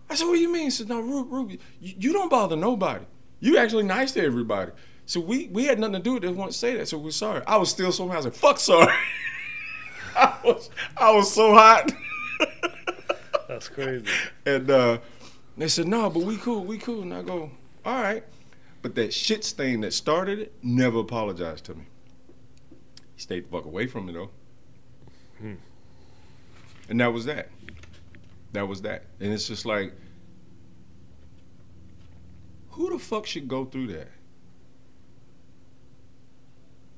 I 0.09 0.15
said, 0.15 0.25
what 0.25 0.35
do 0.35 0.41
you 0.41 0.51
mean? 0.51 0.65
He 0.65 0.69
said, 0.69 0.89
no, 0.89 0.99
Rube, 0.99 1.31
Rube, 1.31 1.51
you, 1.51 1.59
you 1.97 2.13
don't 2.13 2.29
bother 2.29 2.55
nobody. 2.55 3.05
You 3.39 3.57
actually 3.57 3.83
nice 3.83 4.11
to 4.13 4.23
everybody. 4.23 4.71
So 5.05 5.19
we 5.19 5.47
we 5.47 5.65
had 5.65 5.79
nothing 5.79 5.93
to 5.93 5.99
do 5.99 6.13
with 6.15 6.23
it. 6.23 6.35
Want 6.35 6.51
to 6.51 6.57
say 6.57 6.75
that? 6.77 6.87
So 6.87 6.97
we're 6.97 7.11
sorry. 7.11 7.43
I 7.45 7.57
was 7.57 7.69
still 7.69 7.91
so 7.91 8.07
mad. 8.07 8.13
I 8.13 8.17
was 8.17 8.25
like, 8.25 8.33
fuck, 8.33 8.59
sorry. 8.59 8.93
I 10.15 10.37
was 10.43 10.69
I 10.97 11.11
was 11.11 11.31
so 11.31 11.53
hot. 11.53 11.91
That's 13.47 13.69
crazy. 13.69 14.05
And 14.47 14.69
uh, 14.69 14.97
they 15.57 15.67
said, 15.67 15.87
no, 15.87 16.09
but 16.09 16.23
we 16.23 16.37
cool, 16.37 16.63
we 16.63 16.77
cool. 16.77 17.01
And 17.01 17.13
I 17.13 17.21
go, 17.21 17.49
all 17.85 18.01
right. 18.01 18.23
But 18.85 18.93
that 18.93 19.15
shit 19.15 19.43
stain 19.43 19.81
that 19.81 19.93
started 19.93 20.37
it 20.37 20.53
never 20.61 20.99
apologized 20.99 21.65
to 21.65 21.73
me. 21.73 21.85
He 23.15 23.19
stayed 23.19 23.45
the 23.45 23.49
fuck 23.49 23.65
away 23.65 23.87
from 23.87 24.05
me 24.05 24.13
though. 24.13 24.29
Hmm. 25.39 25.53
And 26.87 26.99
that 26.99 27.11
was 27.11 27.25
that. 27.25 27.49
That 28.51 28.67
was 28.67 28.83
that. 28.83 29.05
And 29.19 29.33
it's 29.33 29.47
just 29.47 29.65
like, 29.65 29.91
who 32.69 32.91
the 32.91 32.99
fuck 32.99 33.25
should 33.25 33.47
go 33.47 33.65
through 33.65 33.87
that? 33.87 34.11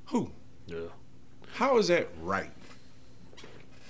Who? 0.08 0.30
Yeah. 0.66 0.90
How 1.54 1.78
is 1.78 1.88
that 1.88 2.10
right? 2.22 2.52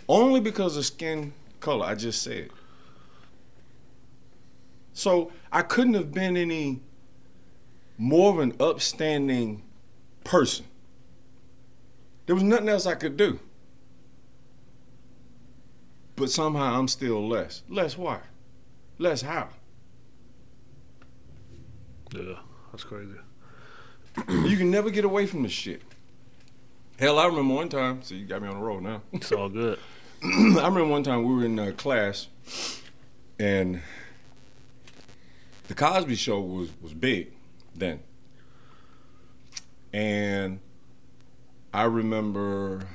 Only 0.08 0.40
because 0.40 0.78
of 0.78 0.86
skin 0.86 1.34
color, 1.62 1.88
I 1.88 1.96
just 1.96 2.22
said. 2.22 2.52
So 4.94 5.32
I 5.52 5.64
couldn't 5.64 5.96
have 5.96 6.14
been 6.14 6.38
any 6.38 6.82
more 7.98 8.32
of 8.32 8.40
an 8.40 8.54
upstanding 8.60 9.64
person. 10.24 10.66
There 12.26 12.36
was 12.36 12.44
nothing 12.44 12.70
else 12.70 12.86
I 12.86 12.96
could 12.96 13.18
do. 13.18 13.40
But 16.16 16.30
somehow 16.30 16.80
I'm 16.80 16.88
still 16.88 17.28
less. 17.28 17.64
Less 17.70 17.98
why? 17.98 18.20
Less 18.98 19.22
how? 19.22 19.50
Yeah. 22.14 22.36
That's 22.72 22.84
crazy. 22.84 23.12
you 24.28 24.58
can 24.58 24.72
never 24.72 24.90
get 24.90 25.06
away 25.06 25.26
from 25.26 25.44
this 25.44 25.52
shit. 25.52 25.82
Hell, 27.00 27.20
I 27.20 27.28
remember 27.28 27.54
one 27.54 27.70
time. 27.70 28.02
See, 28.02 28.16
you 28.16 28.26
got 28.26 28.42
me 28.42 28.48
on 28.48 28.56
the 28.56 28.62
road 28.62 28.82
now. 28.84 29.02
It's 29.14 29.32
all 29.32 29.50
good. 29.50 29.80
I 30.24 30.28
remember 30.28 30.86
one 30.86 31.04
time 31.04 31.24
we 31.24 31.36
were 31.36 31.46
in 31.46 31.60
uh, 31.60 31.72
class, 31.78 32.28
and 33.38 33.82
the 35.68 35.76
Cosby 35.76 36.16
Show 36.16 36.42
was 36.42 36.70
was 36.82 36.96
big 36.96 37.37
then, 37.80 38.00
and 39.94 40.60
I 41.74 41.84
remember 41.84 42.88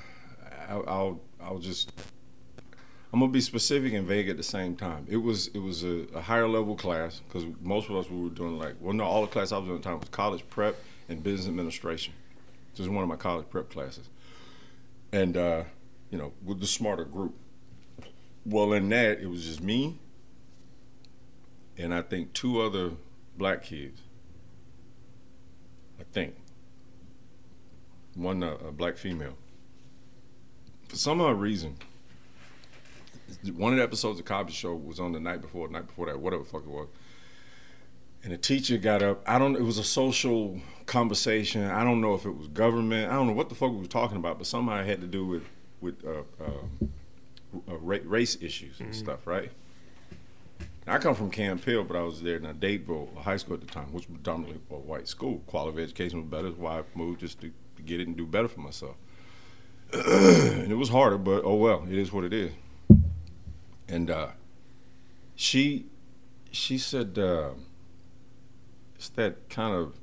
I, 0.68 0.74
I'll 0.74 1.20
I'll 1.40 1.58
just 1.58 1.92
I'm 3.12 3.20
gonna 3.20 3.32
be 3.32 3.40
specific 3.40 3.92
and 3.92 4.06
vague 4.06 4.28
at 4.28 4.36
the 4.36 4.42
same 4.42 4.76
time. 4.76 5.06
It 5.08 5.18
was 5.18 5.48
it 5.48 5.58
was 5.58 5.84
a, 5.84 6.06
a 6.14 6.20
higher 6.20 6.48
level 6.48 6.74
class 6.74 7.20
because 7.26 7.44
most 7.60 7.88
of 7.88 7.96
us 7.96 8.10
we 8.10 8.22
were 8.22 8.30
doing 8.30 8.58
like 8.58 8.74
well 8.80 8.92
no 8.92 9.04
all 9.04 9.22
the 9.22 9.28
class 9.28 9.52
I 9.52 9.58
was 9.58 9.66
doing 9.66 9.76
at 9.76 9.82
the 9.82 9.88
time 9.88 10.00
was 10.00 10.08
college 10.08 10.44
prep 10.50 10.76
and 11.08 11.22
business 11.22 11.48
administration. 11.48 12.14
This 12.72 12.80
is 12.80 12.88
one 12.88 13.02
of 13.02 13.08
my 13.08 13.16
college 13.16 13.46
prep 13.50 13.70
classes, 13.70 14.08
and 15.12 15.36
uh, 15.36 15.64
you 16.10 16.18
know 16.18 16.32
with 16.44 16.60
the 16.60 16.66
smarter 16.66 17.04
group. 17.04 17.34
Well, 18.44 18.72
in 18.72 18.88
that 18.88 19.20
it 19.20 19.28
was 19.28 19.44
just 19.44 19.62
me 19.62 20.00
and 21.78 21.94
I 21.94 22.02
think 22.02 22.32
two 22.32 22.60
other 22.60 22.92
black 23.36 23.62
kids. 23.62 24.00
I 26.00 26.04
think 26.12 26.34
one 28.14 28.42
uh, 28.42 28.56
a 28.68 28.72
black 28.72 28.96
female. 28.96 29.36
For 30.88 30.96
some 30.96 31.20
odd 31.20 31.40
reason, 31.40 31.76
one 33.54 33.72
of 33.72 33.78
the 33.78 33.82
episodes 33.82 34.18
of 34.18 34.26
Cosby 34.26 34.52
Show 34.52 34.74
was 34.74 35.00
on 35.00 35.12
the 35.12 35.20
night 35.20 35.40
before, 35.40 35.66
the 35.68 35.72
night 35.72 35.86
before 35.86 36.06
that, 36.06 36.18
whatever 36.18 36.42
the 36.42 36.48
fuck 36.48 36.62
it 36.62 36.68
was. 36.68 36.88
And 38.24 38.32
the 38.32 38.38
teacher 38.38 38.76
got 38.76 39.02
up. 39.02 39.22
I 39.26 39.38
don't. 39.38 39.56
It 39.56 39.62
was 39.62 39.78
a 39.78 39.84
social 39.84 40.60
conversation. 40.86 41.64
I 41.64 41.82
don't 41.82 42.00
know 42.00 42.14
if 42.14 42.24
it 42.24 42.30
was 42.30 42.46
government. 42.48 43.10
I 43.10 43.14
don't 43.14 43.26
know 43.26 43.32
what 43.32 43.48
the 43.48 43.54
fuck 43.54 43.72
we 43.72 43.78
were 43.78 43.86
talking 43.86 44.16
about, 44.16 44.38
but 44.38 44.46
somehow 44.46 44.80
it 44.80 44.86
had 44.86 45.00
to 45.00 45.08
do 45.08 45.26
with 45.26 45.42
with 45.80 46.04
uh, 46.04 46.22
uh, 46.40 46.86
uh, 47.68 47.76
race 47.78 48.38
issues 48.40 48.78
and 48.78 48.94
stuff, 48.94 49.26
right? 49.26 49.50
I 50.86 50.98
come 50.98 51.14
from 51.14 51.30
Camp 51.30 51.64
Hill, 51.64 51.84
but 51.84 51.96
I 51.96 52.02
was 52.02 52.22
there 52.22 52.36
in 52.36 52.44
a 52.44 52.52
Dadeville 52.52 53.16
High 53.18 53.36
School 53.36 53.54
at 53.54 53.60
the 53.60 53.66
time, 53.66 53.92
which 53.92 54.08
was 54.08 54.16
predominantly 54.16 54.60
a 54.70 54.74
white 54.74 55.06
school. 55.06 55.38
Quality 55.46 55.78
of 55.78 55.84
education 55.84 56.18
was 56.20 56.28
better. 56.28 56.48
Why 56.50 56.80
I 56.80 56.82
moved 56.94 57.20
just 57.20 57.40
to, 57.42 57.52
to 57.76 57.82
get 57.82 58.00
it 58.00 58.08
and 58.08 58.16
do 58.16 58.26
better 58.26 58.48
for 58.48 58.60
myself. 58.60 58.96
and 59.92 60.72
it 60.72 60.76
was 60.76 60.88
harder, 60.88 61.18
but 61.18 61.44
oh 61.44 61.54
well, 61.54 61.84
it 61.88 61.96
is 61.96 62.12
what 62.12 62.24
it 62.24 62.32
is. 62.32 62.52
And 63.88 64.10
uh, 64.10 64.28
she 65.36 65.86
she 66.50 66.78
said 66.78 67.16
uh, 67.18 67.50
it's 68.96 69.10
that 69.10 69.48
kind 69.48 69.74
of 69.74 69.94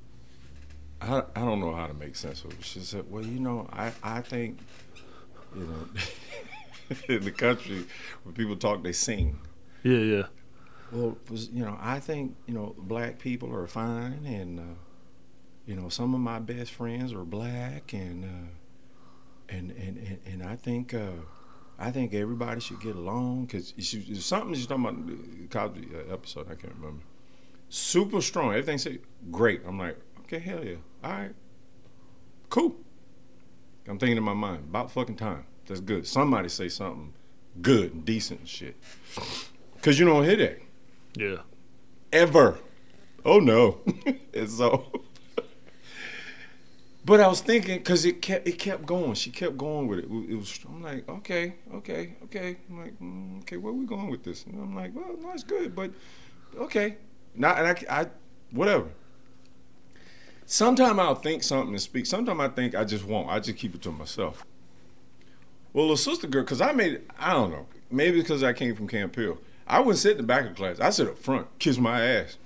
I, 1.02 1.24
I 1.36 1.40
don't 1.42 1.60
know 1.60 1.74
how 1.74 1.88
to 1.88 1.94
make 1.94 2.16
sense 2.16 2.44
of 2.44 2.52
it. 2.52 2.64
She 2.64 2.80
said, 2.80 3.10
Well, 3.10 3.24
you 3.24 3.40
know, 3.40 3.68
I, 3.72 3.92
I 4.04 4.22
think, 4.22 4.60
you 5.56 5.64
know, 5.64 7.08
in 7.16 7.24
the 7.24 7.32
country 7.32 7.86
when 8.24 8.36
people 8.36 8.56
talk 8.56 8.84
they 8.84 8.92
sing. 8.92 9.40
Yeah, 9.84 10.00
yeah. 10.00 10.24
Well, 10.92 11.18
you 11.30 11.64
know, 11.64 11.78
I 11.80 12.00
think 12.00 12.36
you 12.48 12.54
know, 12.54 12.76
black 12.78 13.20
people 13.20 13.54
are 13.54 13.68
fine, 13.68 14.26
and 14.26 14.60
uh, 14.60 14.78
you 15.66 15.76
know, 15.76 15.90
some 15.90 16.14
of 16.16 16.20
my 16.20 16.40
best 16.40 16.72
friends 16.72 17.14
are 17.14 17.24
black, 17.24 17.94
and 17.94 18.24
uh, 18.24 18.50
and, 19.50 19.72
and 19.72 19.98
and 19.98 20.20
and 20.26 20.44
I 20.44 20.56
think 20.56 20.94
uh, 20.94 21.12
I 21.78 21.92
think 21.92 22.14
everybody 22.14 22.60
should 22.60 22.82
get 22.82 22.96
along 22.96 23.46
because 23.46 23.74
something 24.20 24.56
she's 24.56 24.68
talking 24.68 24.86
about 24.86 25.08
the 25.08 25.48
Cosby 25.50 25.90
uh, 25.94 26.14
episode. 26.14 26.48
I 26.52 26.56
can't 26.56 26.74
remember. 26.76 27.04
Super 27.70 28.22
strong. 28.22 28.50
Everything 28.50 28.80
said 28.80 29.00
great. 29.30 29.62
I'm 29.68 29.78
like, 29.78 29.98
okay, 30.22 30.40
hell 30.40 30.66
yeah, 30.66 30.78
all 31.04 31.12
right, 31.12 31.36
cool. 32.50 32.76
I'm 33.88 33.98
thinking 34.00 34.18
in 34.18 34.24
my 34.24 34.34
mind 34.34 34.66
about 34.70 34.92
fucking 34.92 35.18
time. 35.18 35.46
That's 35.68 35.82
good. 35.82 36.08
Somebody 36.08 36.50
say 36.50 36.68
something 36.68 37.14
good 37.62 37.94
and 37.94 38.06
decent 38.06 38.42
and 38.42 38.50
shit. 38.50 38.76
Cause 39.82 39.98
you 40.00 40.06
don't 40.06 40.24
hear 40.26 40.36
that. 40.36 40.60
Yeah. 41.20 41.40
Ever. 42.14 42.58
Oh 43.26 43.40
no. 43.40 43.80
and 44.34 44.50
so 44.50 44.86
But 47.06 47.20
I 47.20 47.28
was 47.28 47.42
thinking 47.42 47.78
because 47.78 48.06
it 48.06 48.22
kept 48.22 48.48
it 48.48 48.58
kept 48.58 48.86
going. 48.86 49.16
She 49.16 49.30
kept 49.30 49.58
going 49.58 49.88
with 49.88 50.00
it. 50.00 50.06
It 50.06 50.36
was. 50.36 50.60
I'm 50.66 50.82
like, 50.82 51.10
okay, 51.10 51.56
okay, 51.74 52.16
okay. 52.24 52.58
I'm 52.70 52.80
like, 52.80 53.00
mm, 53.00 53.42
okay, 53.42 53.58
where 53.58 53.74
are 53.74 53.76
we 53.76 53.86
going 53.86 54.10
with 54.10 54.24
this? 54.24 54.46
And 54.46 54.62
I'm 54.62 54.74
like, 54.76 54.96
well, 54.96 55.16
no, 55.20 55.32
it's 55.32 55.44
good, 55.44 55.76
but 55.76 55.92
okay. 56.58 56.98
Not, 57.36 57.58
and 57.58 57.68
I, 57.68 58.02
I, 58.02 58.08
whatever. 58.52 58.88
Sometimes 60.46 61.00
I'll 61.00 61.16
think 61.16 61.44
something 61.44 61.74
and 61.74 61.82
speak. 61.82 62.06
Sometimes 62.06 62.40
I 62.40 62.48
think 62.48 62.76
I 62.76 62.86
just 62.86 63.06
won't. 63.06 63.30
I 63.30 63.40
just 63.40 63.58
keep 63.58 63.76
it 63.76 63.82
to 63.82 63.92
myself. 63.92 64.46
Well, 65.74 65.90
the 65.90 65.98
sister 65.98 66.28
girl, 66.28 66.44
because 66.44 66.62
I 66.62 66.72
made, 66.72 67.02
I 67.20 67.34
don't 67.34 67.52
know, 67.52 67.66
maybe 67.92 68.22
because 68.22 68.42
I 68.42 68.54
came 68.54 68.76
from 68.76 68.88
Camp 68.88 69.16
Hill. 69.16 69.38
I 69.70 69.80
wouldn't 69.80 70.00
sit 70.00 70.14
in 70.14 70.18
the 70.18 70.24
back 70.24 70.50
of 70.50 70.56
class. 70.56 70.80
I 70.80 70.90
sit 70.90 71.08
up 71.08 71.20
front, 71.20 71.48
kiss 71.60 71.78
my 71.78 72.02
ass. 72.02 72.38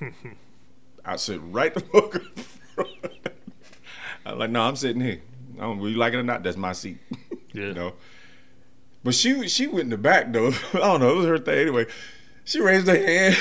I 1.04 1.16
sit 1.16 1.40
right 1.44 1.72
the 1.72 1.80
fuck 1.80 2.16
up 2.16 2.38
front. 2.38 2.90
I'm 4.26 4.38
like, 4.38 4.50
no, 4.50 4.62
I'm 4.62 4.74
sitting 4.74 5.00
here. 5.00 5.22
I 5.56 5.60
don't, 5.60 5.78
know, 5.78 5.86
you 5.86 5.96
like 5.96 6.12
it 6.12 6.16
or 6.16 6.22
not, 6.24 6.42
that's 6.42 6.56
my 6.56 6.72
seat. 6.72 6.98
Yeah. 7.52 7.66
you 7.66 7.74
know. 7.74 7.92
But 9.04 9.14
she 9.14 9.46
she 9.46 9.68
went 9.68 9.84
in 9.84 9.90
the 9.90 9.96
back 9.96 10.32
though. 10.32 10.48
I 10.72 10.78
don't 10.78 10.98
know, 10.98 11.10
it 11.12 11.16
was 11.18 11.26
her 11.26 11.38
thing 11.38 11.56
anyway. 11.56 11.86
She 12.42 12.60
raised 12.60 12.88
her 12.88 12.96
hand. 12.96 13.36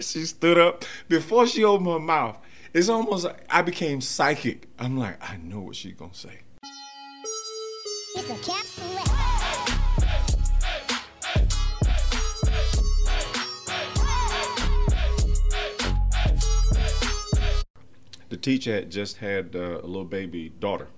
she 0.00 0.24
stood 0.24 0.56
up. 0.56 0.86
Before 1.08 1.46
she 1.46 1.62
opened 1.62 1.88
her 1.90 1.98
mouth, 1.98 2.38
it's 2.72 2.88
almost 2.88 3.26
like 3.26 3.44
I 3.50 3.60
became 3.60 4.00
psychic. 4.00 4.66
I'm 4.78 4.96
like, 4.96 5.18
I 5.20 5.36
know 5.36 5.60
what 5.60 5.76
she's 5.76 5.92
gonna 5.92 6.14
say. 6.14 6.38
Teacher 18.40 18.74
had 18.74 18.90
just 18.90 19.18
had 19.18 19.54
uh, 19.54 19.80
a 19.82 19.86
little 19.86 20.04
baby 20.04 20.48
daughter. 20.48 20.88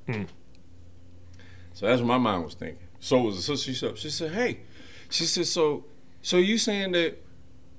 So 1.72 1.87
that's 1.87 2.00
what 2.00 2.09
my 2.09 2.18
mind 2.18 2.44
was 2.44 2.55
thinking. 2.55 2.87
So 2.98 3.22
was 3.22 3.37
the 3.37 3.42
sister. 3.42 3.72
She 3.72 3.74
said, 3.79 3.98
she 3.98 4.11
said, 4.11 4.33
"Hey," 4.33 4.61
she 5.09 5.24
said, 5.24 5.46
"So, 5.46 5.85
so 6.22 6.37
you 6.37 6.59
saying 6.59 6.92
that 6.92 7.16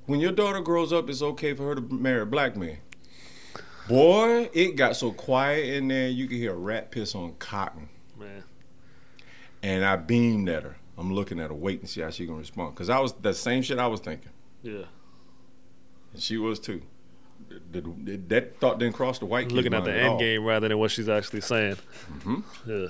when 0.06 0.20
your 0.20 0.32
daughter 0.32 0.62
grows 0.62 0.92
up, 0.92 1.10
it's 1.10 1.22
okay 1.22 1.54
for 1.54 1.64
her 1.68 1.76
to 1.76 1.82
marry 1.82 2.22
a 2.22 2.26
black 2.26 2.56
man?" 2.56 2.78
Boy, 3.88 4.50
it 4.54 4.76
got 4.76 4.96
so 4.96 5.12
quiet 5.12 5.66
in 5.76 5.88
there, 5.90 6.08
you 6.08 6.28
could 6.28 6.38
hear 6.38 6.54
a 6.54 6.58
rat 6.58 6.92
piss 6.92 7.14
on 7.14 7.34
cotton. 7.40 7.90
Man. 8.18 8.44
And 9.64 9.84
I 9.84 9.96
beamed 9.98 10.48
at 10.50 10.64
her. 10.64 10.78
I'm 10.98 11.14
looking 11.14 11.40
at 11.40 11.50
her, 11.50 11.56
waiting 11.56 11.82
to 11.82 11.88
see 11.88 12.02
how 12.02 12.10
she 12.10 12.26
gonna 12.26 12.40
respond. 12.40 12.76
Cause 12.76 12.90
I 12.90 13.00
was 13.00 13.14
the 13.14 13.34
same 13.34 13.62
shit 13.64 13.80
I 13.80 13.88
was 13.88 14.00
thinking, 14.00 14.32
Yeah. 14.64 14.84
and 16.14 16.22
she 16.22 16.38
was 16.38 16.60
too. 16.60 16.82
The- 17.72 18.18
that 18.28 18.60
thought 18.60 18.80
didn't 18.80 18.96
cross 18.96 19.20
the 19.20 19.26
white. 19.26 19.52
Looking 19.52 19.74
at 19.74 19.84
the 19.84 19.94
end 19.94 20.20
game 20.20 20.44
rather 20.44 20.68
than 20.68 20.78
what 20.78 20.92
she's 20.92 21.10
actually 21.10 21.42
saying. 21.42 21.78
Mm-hmm. 22.20 22.40
Yeah. 22.70 22.88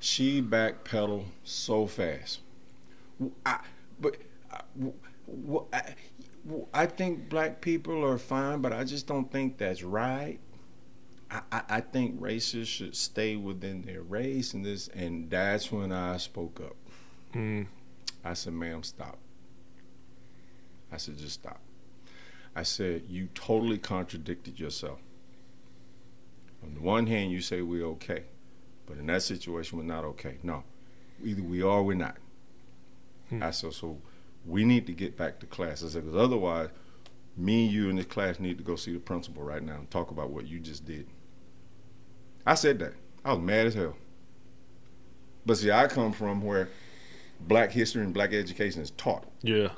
she 0.00 0.42
backpedaled 0.42 1.26
so 1.44 1.86
fast. 1.86 2.40
I, 3.46 3.60
but 4.00 4.16
I, 4.50 4.60
I, 5.72 5.94
I 6.74 6.86
think 6.86 7.28
black 7.28 7.60
people 7.60 8.04
are 8.04 8.18
fine, 8.18 8.60
but 8.60 8.72
I 8.72 8.82
just 8.84 9.06
don't 9.06 9.30
think 9.30 9.58
that's 9.58 9.82
right. 9.82 10.38
I, 11.30 11.40
I, 11.52 11.62
I 11.68 11.80
think 11.80 12.20
racists 12.20 12.66
should 12.66 12.96
stay 12.96 13.36
within 13.36 13.82
their 13.82 14.02
race, 14.02 14.54
and 14.54 14.64
this, 14.64 14.88
and 14.88 15.30
that's 15.30 15.70
when 15.70 15.92
I 15.92 16.16
spoke 16.16 16.60
up. 16.60 16.76
Mm. 17.34 17.66
I 18.24 18.34
said, 18.34 18.52
"Ma'am, 18.54 18.82
stop." 18.82 19.18
I 20.92 20.96
said, 20.96 21.16
"Just 21.16 21.34
stop." 21.34 21.60
I 22.54 22.62
said, 22.62 23.04
"You 23.08 23.28
totally 23.34 23.78
contradicted 23.78 24.60
yourself. 24.60 25.00
On 26.62 26.74
the 26.74 26.80
one 26.80 27.06
hand, 27.06 27.32
you 27.32 27.40
say 27.40 27.62
we're 27.62 27.86
okay, 27.86 28.24
but 28.86 28.98
in 28.98 29.06
that 29.06 29.22
situation, 29.22 29.78
we're 29.78 29.84
not 29.84 30.04
okay. 30.04 30.36
No, 30.42 30.64
either 31.24 31.42
we 31.42 31.62
are 31.62 31.78
or 31.78 31.82
we're 31.82 31.94
not." 31.94 32.18
Hmm. 33.30 33.42
I 33.42 33.50
said, 33.50 33.72
"So 33.72 34.00
we 34.44 34.64
need 34.64 34.86
to 34.86 34.92
get 34.92 35.16
back 35.16 35.40
to 35.40 35.46
class." 35.46 35.82
I 35.82 35.88
said, 35.88 36.04
"Because 36.04 36.20
otherwise, 36.20 36.68
me 37.36 37.64
and 37.64 37.72
you 37.72 37.88
in 37.88 37.96
this 37.96 38.06
class 38.06 38.38
need 38.38 38.58
to 38.58 38.64
go 38.64 38.76
see 38.76 38.92
the 38.92 39.00
principal 39.00 39.42
right 39.42 39.62
now 39.62 39.76
and 39.76 39.90
talk 39.90 40.10
about 40.10 40.30
what 40.30 40.46
you 40.46 40.60
just 40.60 40.84
did." 40.84 41.06
I 42.44 42.54
said 42.54 42.78
that. 42.80 42.94
I 43.24 43.32
was 43.32 43.42
mad 43.42 43.68
as 43.68 43.74
hell. 43.74 43.96
But 45.46 45.56
see, 45.56 45.70
I 45.70 45.86
come 45.86 46.12
from 46.12 46.42
where 46.42 46.68
black 47.40 47.72
history 47.72 48.02
and 48.02 48.12
black 48.12 48.32
education 48.32 48.82
is 48.82 48.90
taught. 48.90 49.24
Yeah. 49.42 49.70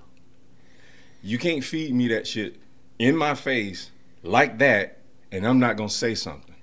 You 1.23 1.39
can't 1.39 1.65
feed 1.65 1.95
me 1.95 2.09
that 2.09 2.27
shit 2.27 2.57
in 2.99 3.17
my 3.17 3.35
face 3.35 3.91
like 4.23 4.59
that, 4.59 4.99
and 5.33 5.47
I'm 5.47 5.59
not 5.59 5.77
gonna 5.77 5.89
say 5.89 6.15
something. 6.15 6.55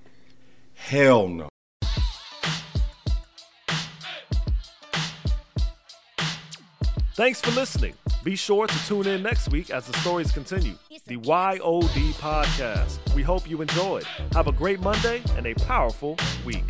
Hell 0.74 1.28
no. 1.28 1.48
Thanks 7.14 7.42
for 7.42 7.52
listening. 7.52 7.94
Be 8.24 8.36
sure 8.36 8.68
to 8.68 8.88
tune 8.88 9.06
in 9.06 9.22
next 9.22 9.50
week 9.50 9.70
as 9.70 9.86
the 9.86 9.98
stories 10.00 10.32
continue. 10.32 10.76
The 11.08 11.16
YOD 11.16 12.14
podcast. 12.16 13.14
We 13.14 13.22
hope 13.22 13.50
you 13.50 13.62
enjoyed. 13.62 14.06
Have 14.34 14.48
a 14.48 14.52
great 14.52 14.80
Monday 14.80 15.22
and 15.36 15.46
a 15.46 15.54
powerful 15.54 16.18
week. 16.46 16.64